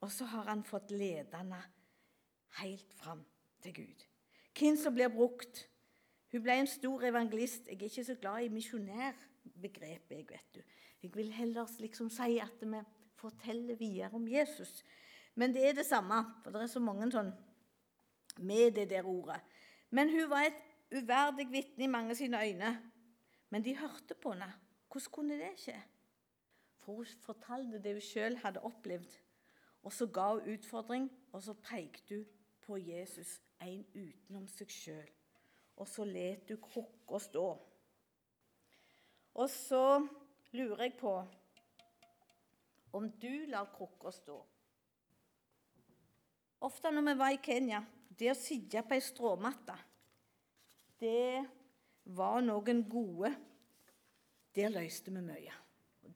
Og 0.01 0.11
så 0.11 0.25
har 0.25 0.49
han 0.51 0.65
fått 0.65 0.91
ledende 0.91 1.61
helt 2.59 2.95
fram 2.95 3.25
til 3.63 3.75
Gud. 3.75 4.09
Hvem 4.59 4.77
som 4.77 4.95
blir 4.95 5.13
brukt 5.13 5.67
hun 6.33 6.41
ble 6.41 6.55
en 6.63 6.69
stor 6.71 7.05
evangelist. 7.05 7.67
Jeg 7.69 7.77
er 7.77 7.91
ikke 7.91 8.05
så 8.05 8.15
glad 8.17 8.47
i 8.47 8.49
misjonærbegrepet. 8.49 10.17
Jeg 10.17 10.27
vet 10.31 10.55
du. 10.55 10.61
Jeg 11.03 11.11
vil 11.15 11.33
heller 11.33 11.69
liksom 11.79 12.09
si 12.11 12.39
at 12.41 12.63
vi 12.63 12.81
forteller 13.21 13.77
videre 13.77 14.11
om 14.17 14.29
Jesus. 14.29 14.83
Men 15.35 15.53
det 15.53 15.67
er 15.69 15.75
det 15.77 15.87
samme, 15.87 16.23
for 16.43 16.51
det 16.51 16.63
er 16.63 16.73
så 16.73 16.81
mange 16.81 17.11
sånn 17.13 17.33
med 18.41 18.73
det 18.79 18.89
der 18.91 19.09
ordet. 19.09 19.41
Men 19.91 20.09
hun 20.09 20.31
var 20.31 20.49
et 20.49 20.63
uverdig 20.93 21.51
vitne 21.53 21.85
i 21.85 21.93
mange 21.93 22.17
sine 22.17 22.41
øyne. 22.41 22.73
Men 23.51 23.65
de 23.65 23.77
hørte 23.77 24.15
på 24.15 24.33
henne. 24.33 24.49
Hvordan 24.89 25.13
kunne 25.13 25.37
det 25.37 25.53
skje? 25.61 25.77
For 26.83 27.01
hun 27.01 27.17
fortalte 27.23 27.83
det 27.83 27.97
hun 27.97 28.05
sjøl 28.05 28.39
hadde 28.43 28.63
opplevd. 28.67 29.19
Og 29.83 29.93
så 29.93 30.07
ga 30.07 30.29
hun 30.35 30.53
utfordring, 30.55 31.11
og 31.33 31.43
så 31.43 31.55
pekte 31.55 32.23
hun 32.23 32.39
på 32.63 32.79
Jesus, 32.79 33.41
en 33.63 33.83
utenom 33.95 34.47
seg 34.51 34.71
sjøl 34.71 35.11
og 35.83 35.89
så 35.89 36.05
let 36.07 36.49
du 36.49 36.57
krukka 36.63 37.19
stå. 37.23 37.47
Og 39.35 39.49
så 39.51 39.85
lurer 40.53 40.85
jeg 40.87 40.97
på 41.01 41.15
om 42.93 43.09
du 43.17 43.33
lar 43.49 43.71
krukka 43.73 44.13
stå. 44.13 44.37
Ofte 46.63 46.93
når 46.93 47.09
vi 47.09 47.17
var 47.19 47.33
i 47.35 47.41
Kenya, 47.43 47.81
det 48.19 48.31
å 48.31 48.39
sitte 48.39 48.85
på 48.87 48.95
ei 48.95 49.03
stråmatte, 49.03 49.75
det 51.01 51.43
var 52.05 52.45
noen 52.45 52.85
gode 52.87 53.33
Der 54.53 54.69
løste 54.69 55.09
vi 55.09 55.21
mye. 55.25 55.62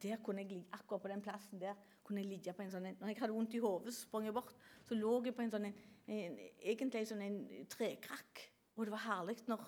Der 0.02 0.18
kunne 0.22 0.42
jeg, 0.42 0.50
ligge, 0.50 0.68
Akkurat 0.72 1.02
på 1.02 1.08
den 1.08 1.22
plassen 1.22 1.60
der 1.60 1.74
kunne 2.04 2.20
jeg 2.20 2.28
ligge 2.28 2.52
på 2.52 2.62
en 2.62 2.70
sånn 2.70 2.90
Når 2.98 3.08
jeg 3.08 3.20
hadde 3.20 3.34
vondt 3.34 3.54
i 3.54 3.62
hodet, 3.62 3.94
sprang 3.94 4.26
jeg 4.26 4.34
bort, 4.34 4.54
så 4.84 4.98
lå 4.98 5.20
jeg 5.24 5.34
på 5.34 5.44
en 5.44 5.54
sånn 5.54 5.68
en, 5.70 5.78
en, 6.06 6.36
egentlig 6.60 7.00
en 7.00 7.10
sånn 7.12 7.24
en 7.26 7.40
trekrakk 7.70 8.44
og 8.76 8.84
det 8.84 8.92
var 8.92 9.04
herlig 9.06 9.38
når 9.48 9.62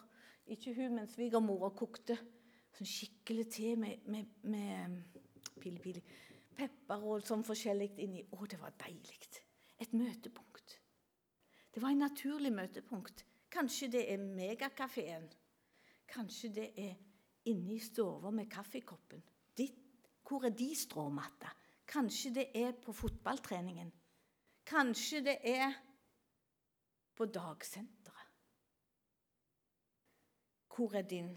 ikke 0.53 0.75
hun, 0.77 0.99
men 0.99 1.09
svigermora 1.09 1.71
kokte 1.77 2.17
sånn 2.77 2.89
skikkelig 2.89 3.47
te 3.53 3.73
med, 3.81 4.05
med, 4.13 4.35
med 4.45 4.99
pili, 5.61 5.81
pili, 5.83 6.03
pepper 6.57 7.07
og 7.09 7.25
sånn 7.27 7.45
forskjellig 7.47 7.95
inni. 8.05 8.25
Å, 8.31 8.45
det 8.49 8.61
var 8.61 8.77
deilig. 8.85 9.41
Et 9.81 9.93
møtepunkt. 9.97 10.77
Det 11.73 11.83
var 11.83 11.95
en 11.95 12.05
naturlig 12.05 12.53
møtepunkt. 12.55 13.25
Kanskje 13.53 13.89
det 13.97 14.05
er 14.13 14.23
megakafeen. 14.23 15.29
Kanskje 16.09 16.53
det 16.61 16.69
er 16.77 16.95
inne 17.49 17.77
i 17.77 17.83
stua 17.83 18.33
med 18.35 18.51
kaffekoppen. 18.53 19.23
Hvor 20.29 20.45
er 20.45 20.53
de 20.53 20.75
stråmatta? 20.77 21.49
Kanskje 21.89 22.35
det 22.35 22.47
er 22.55 22.73
på 22.85 22.93
fotballtreningen. 22.93 23.93
Kanskje 24.69 25.23
det 25.25 25.39
er 25.41 25.73
på 27.17 27.25
dagsenteret. 27.25 28.27
Hvor 30.77 30.95
er 30.95 31.03
din? 31.03 31.33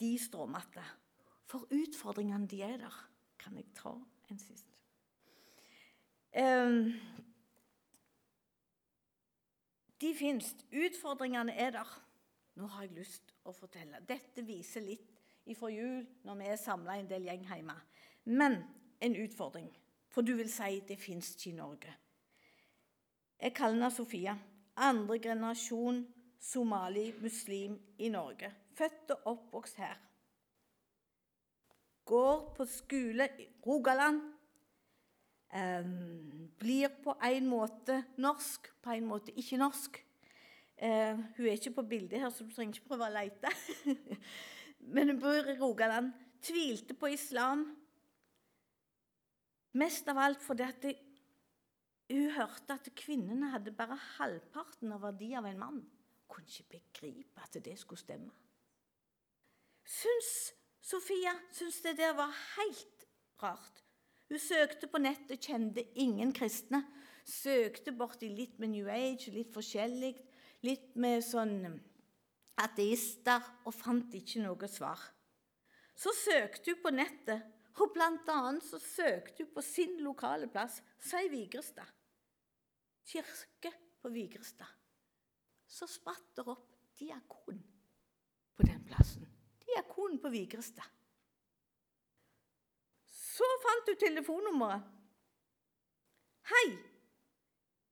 De 0.00 0.18
stråmatte. 0.18 0.82
For 1.44 1.68
utfordringene, 1.70 2.48
de 2.48 2.62
er 2.62 2.76
der. 2.76 2.96
Kan 3.38 3.56
jeg 3.56 3.68
ta 3.74 3.92
en 4.30 4.38
siste? 4.38 4.76
Um, 6.40 6.92
de 10.00 10.14
fins. 10.14 10.54
Utfordringene 10.72 11.52
er 11.52 11.70
der. 11.70 11.94
Nå 12.54 12.66
har 12.66 12.86
jeg 12.86 12.96
lyst 12.96 13.34
å 13.44 13.52
fortelle. 13.52 14.00
Dette 14.08 14.42
viser 14.46 14.84
litt 14.84 15.09
ifra 15.46 15.70
jul, 15.72 16.06
når 16.24 16.34
vi 16.34 16.50
er 16.50 16.60
samla 16.60 16.98
en 16.98 17.08
del 17.10 17.26
gjeng 17.28 17.46
hjemme. 17.48 17.76
Men 18.24 18.60
en 19.00 19.16
utfordring. 19.16 19.70
For 20.10 20.26
du 20.26 20.34
vil 20.34 20.50
si 20.50 20.80
det 20.88 20.98
fins 20.98 21.34
ikke 21.34 21.50
i 21.50 21.58
Norge. 21.58 21.92
Jeg 23.40 23.54
kaller 23.54 23.78
henne 23.78 23.90
Sofia. 23.94 24.36
Andre 24.76 25.18
generasjon 25.18 26.02
somali-muslim 26.40 27.78
i 27.98 28.08
Norge. 28.08 28.50
Født 28.74 29.10
og 29.10 29.26
oppvokst 29.26 29.76
her. 29.76 29.96
Går 32.04 32.54
på 32.56 32.64
skole 32.64 33.28
i 33.38 33.46
Rogaland. 33.66 34.20
Um, 35.50 36.50
blir 36.58 36.88
på 37.04 37.16
en 37.26 37.46
måte 37.50 38.04
norsk, 38.16 38.68
på 38.82 38.90
en 38.90 39.06
måte 39.06 39.32
ikke 39.34 39.58
norsk. 39.58 39.98
Uh, 40.82 41.18
hun 41.36 41.46
er 41.46 41.56
ikke 41.56 41.74
på 41.74 41.82
bildet 41.82 42.20
her, 42.20 42.30
så 42.30 42.44
du 42.44 42.52
trenger 42.54 42.78
ikke 42.78 42.92
prøve 42.92 43.08
å 43.08 43.14
lete. 43.14 43.50
Men 44.80 45.12
hun 45.12 45.20
bor 45.20 45.48
i 45.48 45.58
Rogaland. 45.58 46.12
Tvilte 46.42 46.94
på 46.96 47.12
islam. 47.12 47.66
Mest 49.72 50.08
av 50.08 50.18
alt 50.18 50.42
fordi 50.42 50.66
at 50.66 50.82
det, 50.82 50.94
hun 52.10 52.30
hørte 52.34 52.74
at 52.74 52.88
kvinnene 52.98 53.52
hadde 53.52 53.74
bare 53.76 53.98
halvparten 54.16 54.90
av 54.96 55.04
verdi 55.04 55.28
av 55.38 55.46
en 55.46 55.60
mann 55.60 55.76
Hun 55.80 56.34
kunne 56.36 56.50
ikke 56.50 56.78
begripe 56.78 57.42
at 57.42 57.58
det 57.64 57.76
skulle 57.78 58.00
stemme. 58.00 58.32
Syns 59.84 60.52
Sofia 60.80 61.32
syns 61.52 61.80
det 61.82 61.96
der 61.98 62.14
var 62.14 62.30
helt 62.56 63.06
rart. 63.42 63.82
Hun 64.28 64.38
søkte 64.38 64.86
på 64.86 64.98
nettet, 65.02 65.42
kjente 65.42 65.82
ingen 65.98 66.32
kristne. 66.32 66.84
Søkte 67.26 67.92
borti 67.92 68.30
litt 68.30 68.58
med 68.58 68.72
New 68.72 68.88
Age, 68.88 69.32
litt 69.34 69.50
forskjellig, 69.54 70.14
litt 70.66 70.94
med 70.94 71.24
sånn 71.26 71.80
ateister, 72.62 73.44
og 73.66 73.74
fant 73.74 74.14
ikke 74.14 74.42
noe 74.44 74.68
svar. 74.70 75.00
Så 75.96 76.12
søkte 76.16 76.74
hun 76.74 76.82
på 76.84 76.92
nettet, 76.94 77.46
og 77.80 77.96
annet 78.00 78.64
så 78.66 78.78
søkte 78.82 79.44
hun 79.44 79.54
på 79.54 79.64
sin 79.64 79.98
lokale 80.04 80.48
plass, 80.48 80.80
si 81.00 81.28
Vigrestad. 81.32 81.88
Kirke 83.10 83.72
på 84.02 84.12
Vigrestad 84.12 84.80
så 85.70 85.86
spratt 85.86 86.32
det 86.36 86.44
opp 86.50 86.72
diakon 86.98 87.60
på 88.56 88.66
den 88.66 88.82
plassen. 88.84 89.26
Diakon 89.62 90.18
på 90.22 90.32
Vigrestad. 90.32 90.86
Så 93.06 93.46
fant 93.62 93.88
hun 93.88 94.00
telefonnummeret. 94.00 94.82
'Hei, 96.50 96.68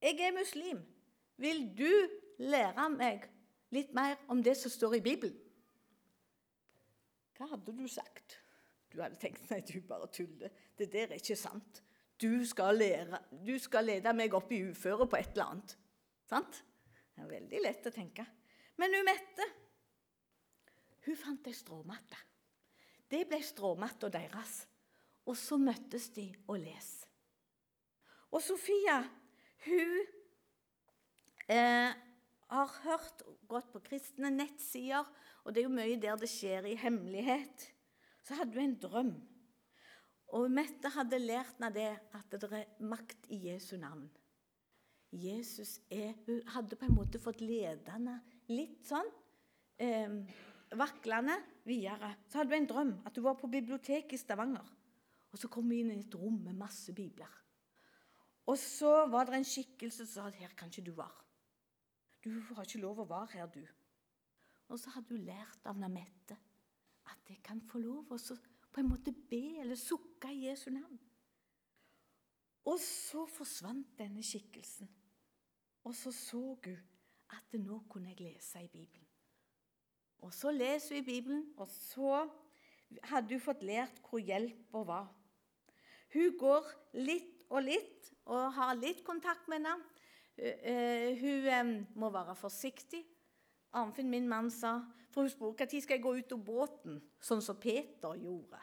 jeg 0.03 0.21
er 0.27 0.35
muslim. 0.35 0.81
Vil 1.37 1.61
du 1.79 1.93
lære 2.39 2.89
meg 2.91 3.29
litt 3.75 3.93
mer 3.97 4.17
om 4.33 4.43
det 4.43 4.57
som 4.59 4.73
står 4.73 4.99
i 4.99 5.05
Bibelen. 5.05 5.37
Hva 7.39 7.51
hadde 7.53 7.75
du 7.77 7.85
sagt? 7.91 8.39
Du 8.89 8.99
hadde 9.03 9.19
tenkt 9.21 9.51
nei, 9.53 9.61
du 9.67 9.79
bare 9.87 10.09
tuller. 10.11 10.51
Det 10.79 10.89
der 10.93 11.13
er 11.13 11.21
ikke 11.21 11.37
sant. 11.39 11.83
Du 12.19 12.43
skal, 12.49 12.81
lære, 12.81 13.21
du 13.47 13.55
skal 13.63 13.87
lede 13.87 14.13
meg 14.17 14.35
opp 14.35 14.51
i 14.51 14.65
uføret 14.73 15.11
på 15.11 15.21
et 15.21 15.37
eller 15.37 15.53
annet. 15.53 15.77
Sant? 16.27 16.65
Det 17.15 17.23
er 17.23 17.31
veldig 17.31 17.63
lett 17.63 17.87
å 17.87 17.95
tenke. 17.95 18.27
Men 18.79 18.97
hun 18.97 19.07
Mette 19.07 19.47
hun 21.09 21.17
fant 21.17 21.47
ei 21.49 21.57
stråmatte. 21.57 22.19
Det 23.09 23.23
ble 23.31 23.39
stråmatta 23.41 24.11
deres. 24.13 24.59
Og 25.29 25.37
så 25.37 25.57
møttes 25.61 26.11
de 26.13 26.27
og 26.49 26.59
les. 26.61 26.89
Og 28.33 28.43
Sofia, 28.45 28.99
hun 29.65 29.95
eh, 31.49 31.97
har 32.53 32.75
hørt 32.85 33.25
gått 33.49 33.73
på 33.73 33.83
kristne 33.85 34.31
nettsider, 34.35 35.09
og 35.45 35.55
det 35.55 35.63
er 35.63 35.69
jo 35.69 35.75
mye 35.75 35.99
der 36.01 36.21
det 36.21 36.31
skjer 36.31 36.69
i 36.69 36.77
hemmelighet. 36.79 37.69
Så 38.27 38.37
hadde 38.37 38.59
hun 38.59 38.67
en 38.67 38.81
drøm. 38.83 39.13
Og 40.37 40.51
Mette 40.53 40.91
hadde 40.93 41.21
lært 41.23 41.63
av 41.65 41.73
det 41.73 41.91
at 42.17 42.35
det 42.35 42.51
er 42.53 42.83
makt 42.85 43.31
i 43.33 43.41
Jesu 43.49 43.79
navn. 43.81 44.09
Jesus 45.09 45.79
er, 45.89 46.13
Hun 46.27 46.43
hadde 46.53 46.77
på 46.77 46.85
en 46.85 46.99
måte 46.99 47.21
fått 47.23 47.41
ledende 47.41 48.19
litt 48.53 48.85
sånn 48.85 49.09
eh, 49.81 50.19
vaklende 50.77 51.39
videre. 51.65 52.13
Så 52.29 52.43
hadde 52.43 52.53
hun 52.53 52.61
en 52.61 52.69
drøm 52.69 52.93
at 53.09 53.17
hun 53.17 53.25
var 53.25 53.39
på 53.41 53.49
biblioteket 53.49 54.19
i 54.19 54.21
Stavanger. 54.21 54.69
Og 55.33 55.41
Så 55.41 55.49
kom 55.49 55.71
hun 55.71 55.79
inn 55.79 55.95
i 55.95 56.03
et 56.05 56.19
rom 56.19 56.37
med 56.45 56.61
masse 56.61 56.93
bibler. 56.93 57.33
Og 58.49 58.57
så 58.61 59.07
var 59.13 59.29
det 59.29 59.41
en 59.41 59.49
skikkelse 59.49 60.05
som 60.05 60.13
sa 60.13 60.29
at 60.29 60.39
her 60.41 60.53
kan 60.57 60.69
ikke 60.73 60.87
du 60.89 60.95
være. 60.97 61.25
Du 62.29 62.55
har 62.55 62.67
ikke 62.67 62.83
lov 62.83 63.01
å 63.01 63.09
være 63.09 63.33
her, 63.33 63.47
du. 63.53 63.63
Og 64.69 64.81
så 64.81 64.93
hadde 64.93 65.15
hun 65.15 65.25
lært 65.25 65.69
av 65.69 65.79
Namette 65.81 66.37
at 67.09 67.31
jeg 67.31 67.41
kan 67.45 67.61
få 67.65 67.81
lov 67.81 68.13
å 68.13 68.19
på 68.69 68.83
en 68.83 68.91
måte 68.91 69.15
be 69.31 69.59
eller 69.63 69.79
sukke 69.81 70.29
i 70.29 70.45
Jesu 70.45 70.69
navn. 70.75 70.99
Og 72.69 72.77
så 72.85 73.25
forsvant 73.33 73.95
denne 73.97 74.23
skikkelsen. 74.23 74.91
Og 75.89 75.95
så 75.97 76.13
så 76.13 76.43
hun 76.65 76.77
at 77.33 77.57
nå 77.57 77.81
kunne 77.89 78.13
jeg 78.13 78.21
lese 78.27 78.61
i 78.65 78.69
Bibelen. 78.69 79.07
Og 80.21 80.35
så 80.35 80.53
leser 80.53 80.99
hun 80.99 81.03
i 81.03 81.07
Bibelen, 81.07 81.47
og 81.57 81.71
så 81.73 82.27
hadde 83.09 83.37
hun 83.37 83.45
fått 83.45 83.65
lært 83.65 84.03
hvor 84.05 84.21
hjelpa 84.21 84.85
var. 84.85 85.09
Hun 86.13 86.37
går 86.41 86.69
litt 86.99 87.45
og 87.49 87.65
litt 87.65 88.13
og 88.29 88.53
har 88.57 88.77
litt 88.77 89.01
kontakt 89.07 89.49
med 89.49 89.63
henne. 89.63 89.77
Uh, 90.39 91.19
hun 91.19 91.49
um, 91.51 91.73
må 91.99 92.11
være 92.15 92.35
forsiktig. 92.39 93.03
Arnfinn, 93.77 94.11
min 94.11 94.29
mann, 94.29 94.51
sa 94.51 94.79
For 95.11 95.25
hun 95.25 95.33
spurte 95.33 95.67
når 95.67 95.83
skal 95.83 95.97
jeg 95.97 96.05
gå 96.05 96.13
ut 96.15 96.33
av 96.33 96.43
båten, 96.45 96.99
sånn 97.21 97.43
som 97.43 97.57
Peter 97.61 98.15
gjorde. 98.21 98.61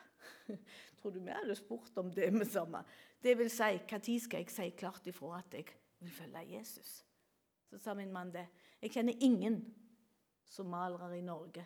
Tror 1.00 1.14
du 1.14 1.20
vi 1.20 1.34
hadde 1.34 1.56
spurt 1.58 1.98
om 2.00 2.12
det 2.14 2.32
med 2.34 2.48
samme? 2.48 2.84
Det 3.22 3.34
vil 3.38 3.50
si, 3.50 3.72
når 3.90 4.22
skal 4.22 4.44
jeg 4.44 4.54
si 4.54 4.70
klart 4.78 5.08
ifra 5.10 5.40
at 5.40 5.58
jeg 5.58 5.68
vil 6.00 6.14
følge 6.14 6.46
Jesus? 6.54 7.00
Så 7.70 7.82
sa 7.82 7.96
min 7.98 8.14
mann 8.14 8.32
det. 8.32 8.46
Jeg 8.82 8.94
kjenner 8.94 9.26
ingen 9.26 9.60
somaliere 10.46 11.18
i 11.18 11.26
Norge 11.26 11.66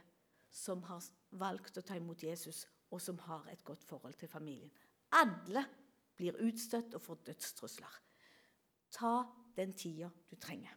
som 0.50 0.82
har 0.88 1.04
valgt 1.38 1.78
å 1.78 1.86
ta 1.86 1.98
imot 2.00 2.24
Jesus, 2.24 2.63
og 2.89 3.02
som 3.04 3.19
har 3.28 3.45
et 3.52 3.63
godt 3.63 3.84
forhold 3.86 4.15
til 4.17 4.32
familien. 4.32 4.72
Alle 5.13 5.65
blir 6.17 6.39
utstøtt 6.41 6.95
og 6.98 7.04
får 7.04 7.22
dødstrusler. 7.30 8.00
Ta 8.95 9.13
den 9.60 9.76
tida 9.78 10.10
du 10.30 10.36
trenger. 10.39 10.76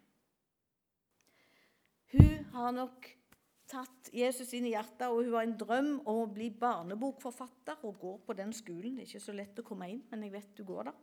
Hun 2.12 2.44
har 2.52 2.72
nok 2.76 3.08
tatt 3.72 4.10
Jesus 4.12 4.50
inn 4.52 4.66
i 4.68 4.74
hjertet, 4.74 5.06
og 5.08 5.22
hun 5.22 5.36
har 5.36 5.46
en 5.46 5.54
drøm 5.58 5.92
om 6.00 6.18
å 6.24 6.30
bli 6.32 6.50
barnebokforfatter 6.60 7.86
og 7.88 8.00
går 8.02 8.18
på 8.26 8.36
den 8.36 8.52
skolen. 8.56 8.98
Det 8.98 9.06
er 9.06 9.08
ikke 9.08 9.24
så 9.24 9.36
lett 9.36 9.62
å 9.62 9.64
komme 9.66 9.88
inn, 9.88 10.02
men 10.10 10.26
jeg 10.26 10.34
vet 10.34 10.50
du 10.58 10.64
går 10.68 10.90
der. 10.90 10.98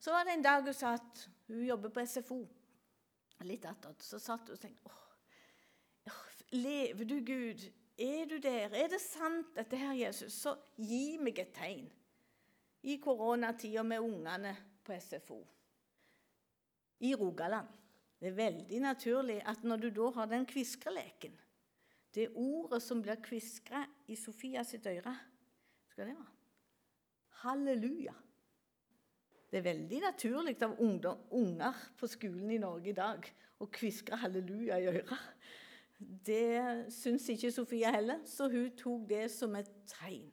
så 0.00 0.14
var 0.14 0.24
det 0.24 0.38
en 0.38 0.46
dag 0.46 0.64
hun 0.64 0.76
sa 0.76 0.94
at 0.96 1.26
hun 1.48 1.66
jobber 1.66 1.92
på 1.92 2.06
SFO. 2.06 2.38
Litt 3.44 3.68
attåt. 3.68 4.02
Så 4.02 4.18
satt 4.18 4.48
hun 4.48 4.56
og 4.56 4.62
tenkte 4.62 4.88
åh, 4.88 5.04
Lever 6.56 7.04
du, 7.04 7.20
Gud? 7.20 7.60
Er 7.98 8.24
du 8.24 8.38
der? 8.40 8.72
Er 8.72 8.88
det 8.88 9.02
sant, 9.04 9.50
dette 9.54 9.76
her, 9.76 9.92
Jesus? 9.92 10.32
Så 10.32 10.54
gi 10.80 11.18
meg 11.20 11.38
et 11.42 11.52
tegn. 11.52 11.84
I 12.88 12.96
koronatida 13.02 13.82
med 13.84 14.00
ungene 14.00 14.54
på 14.86 14.96
SFO 14.96 15.42
i 17.00 17.14
Rogaland. 17.14 17.68
Det 18.18 18.32
er 18.32 18.38
veldig 18.38 18.80
naturlig 18.82 19.38
at 19.46 19.62
når 19.66 19.82
du 19.82 19.90
da 19.94 20.08
har 20.16 20.30
den 20.30 20.46
kviskreleken 20.46 21.36
Det 22.14 22.32
ordet 22.34 22.80
som 22.82 23.02
blir 23.02 23.20
kviskra 23.22 23.84
i 24.08 24.16
Sofia 24.16 24.64
sitt 24.66 24.86
øre 24.86 25.14
Skal 25.92 26.08
det 26.08 26.16
være? 26.16 26.34
Halleluja. 27.44 28.14
Det 29.48 29.60
er 29.60 29.64
veldig 29.64 30.00
naturlig 30.02 30.56
av 30.62 30.74
ungdom, 30.82 31.20
unger 31.30 31.76
på 31.96 32.08
skolen 32.10 32.50
i 32.50 32.58
Norge 32.58 32.90
i 32.90 32.96
dag 32.96 33.28
å 33.62 33.68
kviskre 33.72 34.18
halleluja 34.18 34.80
i 34.82 34.88
øret. 34.90 35.28
Det 35.98 36.90
syns 36.94 37.28
ikke 37.32 37.52
Sofia 37.54 37.92
heller, 37.94 38.20
så 38.26 38.50
hun 38.50 38.74
tok 38.76 39.06
det 39.08 39.24
som 39.32 39.54
et 39.58 39.70
tegn. 39.88 40.28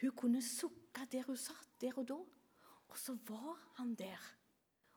Hun 0.00 0.14
kunne 0.18 0.42
sukke 0.42 1.06
der 1.12 1.28
hun 1.28 1.38
satt, 1.38 1.68
der 1.80 1.98
og 2.00 2.08
da. 2.08 2.18
Og 2.88 2.98
så 2.98 3.14
var 3.28 3.60
han 3.78 3.94
der. 3.94 4.20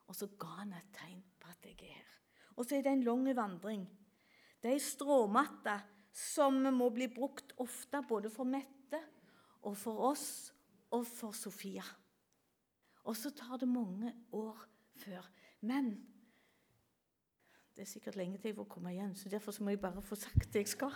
Og 0.06 0.16
så 0.16 0.28
ga 0.38 0.52
han 0.60 0.74
et 0.76 0.92
tegn 0.94 1.22
på 1.40 1.50
at 1.50 1.66
jeg 1.66 1.76
er 1.80 1.94
her. 1.96 2.16
Og 2.56 2.64
så 2.64 2.76
er 2.76 2.86
det 2.86 2.92
en 2.92 3.04
lang 3.06 3.26
vandring. 3.36 3.84
Det 4.62 4.70
er 4.70 4.78
ei 4.78 4.82
stråmatte 4.82 5.76
som 6.16 6.62
må 6.72 6.88
bli 6.94 7.10
brukt 7.12 7.52
ofte 7.60 8.00
både 8.08 8.30
for 8.32 8.48
Mette 8.48 9.02
og 9.66 9.76
for 9.76 10.06
oss 10.12 10.28
og 10.94 11.04
for 11.06 11.36
Sofia. 11.36 11.84
Og 13.06 13.16
så 13.16 13.30
tar 13.30 13.60
det 13.60 13.68
mange 13.68 14.14
år 14.32 14.62
før. 14.96 15.26
Men 15.60 15.92
det 17.76 17.84
er 17.84 17.90
sikkert 17.90 18.16
lenge 18.16 18.38
til 18.38 18.48
jeg 18.48 18.56
får 18.56 18.68
komme 18.72 18.94
igjen, 18.94 19.14
så 19.14 19.28
derfor 19.28 19.52
så 19.52 19.64
må 19.64 19.74
jeg 19.74 19.80
bare 19.80 20.02
få 20.02 20.16
sagt 20.16 20.48
det 20.52 20.64
jeg 20.64 20.72
skal. 20.72 20.94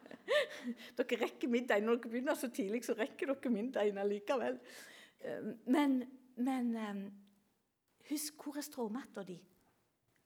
dere 0.98 1.18
rekker 1.24 1.48
middagen. 1.48 1.88
Når 1.88 1.96
dere 1.96 2.12
begynner 2.12 2.36
så 2.36 2.50
tidlig, 2.52 2.84
så 2.84 2.94
rekker 2.98 3.32
dere 3.32 3.52
middagen 3.54 3.98
allikevel. 3.98 4.60
Eh, 5.20 5.48
men, 5.66 6.02
men 6.36 6.76
eh, 6.76 7.00
husk 8.10 8.44
hvor 8.44 8.58
er 8.58 8.66
stråmatta 8.66 9.24
di? 9.26 9.38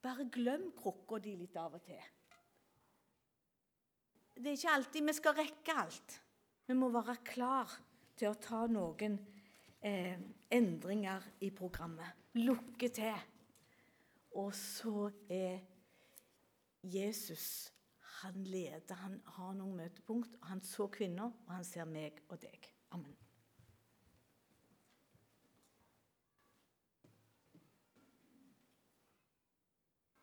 Bare 0.05 0.27
glem 0.33 0.70
krukka 0.77 1.20
di 1.23 1.35
litt 1.38 1.57
av 1.61 1.77
og 1.79 1.85
til. 1.85 2.01
Det 4.35 4.51
er 4.51 4.59
ikke 4.59 4.75
alltid 4.75 5.07
vi 5.07 5.14
skal 5.14 5.37
rekke 5.38 5.77
alt. 5.85 6.16
Vi 6.66 6.75
må 6.77 6.88
være 6.92 7.20
klar 7.25 7.70
til 8.16 8.31
å 8.33 8.40
ta 8.40 8.64
noen 8.70 9.18
eh, 9.85 10.18
endringer 10.51 11.29
i 11.47 11.53
programmet. 11.55 12.27
Lukke 12.40 12.90
til. 12.92 13.14
Og 14.40 14.51
så 14.59 15.07
er 15.31 15.62
Jesus 16.83 17.70
han 18.25 18.44
leder, 18.44 18.94
han 18.94 19.18
har 19.37 19.53
noen 19.59 19.77
møtepunkt. 19.77 20.38
Han 20.49 20.62
så 20.64 20.88
kvinner, 20.88 21.35
og 21.44 21.53
han 21.53 21.66
ser 21.66 21.85
meg 21.88 22.23
og 22.29 22.40
deg. 22.40 22.70
Amen. 22.97 23.24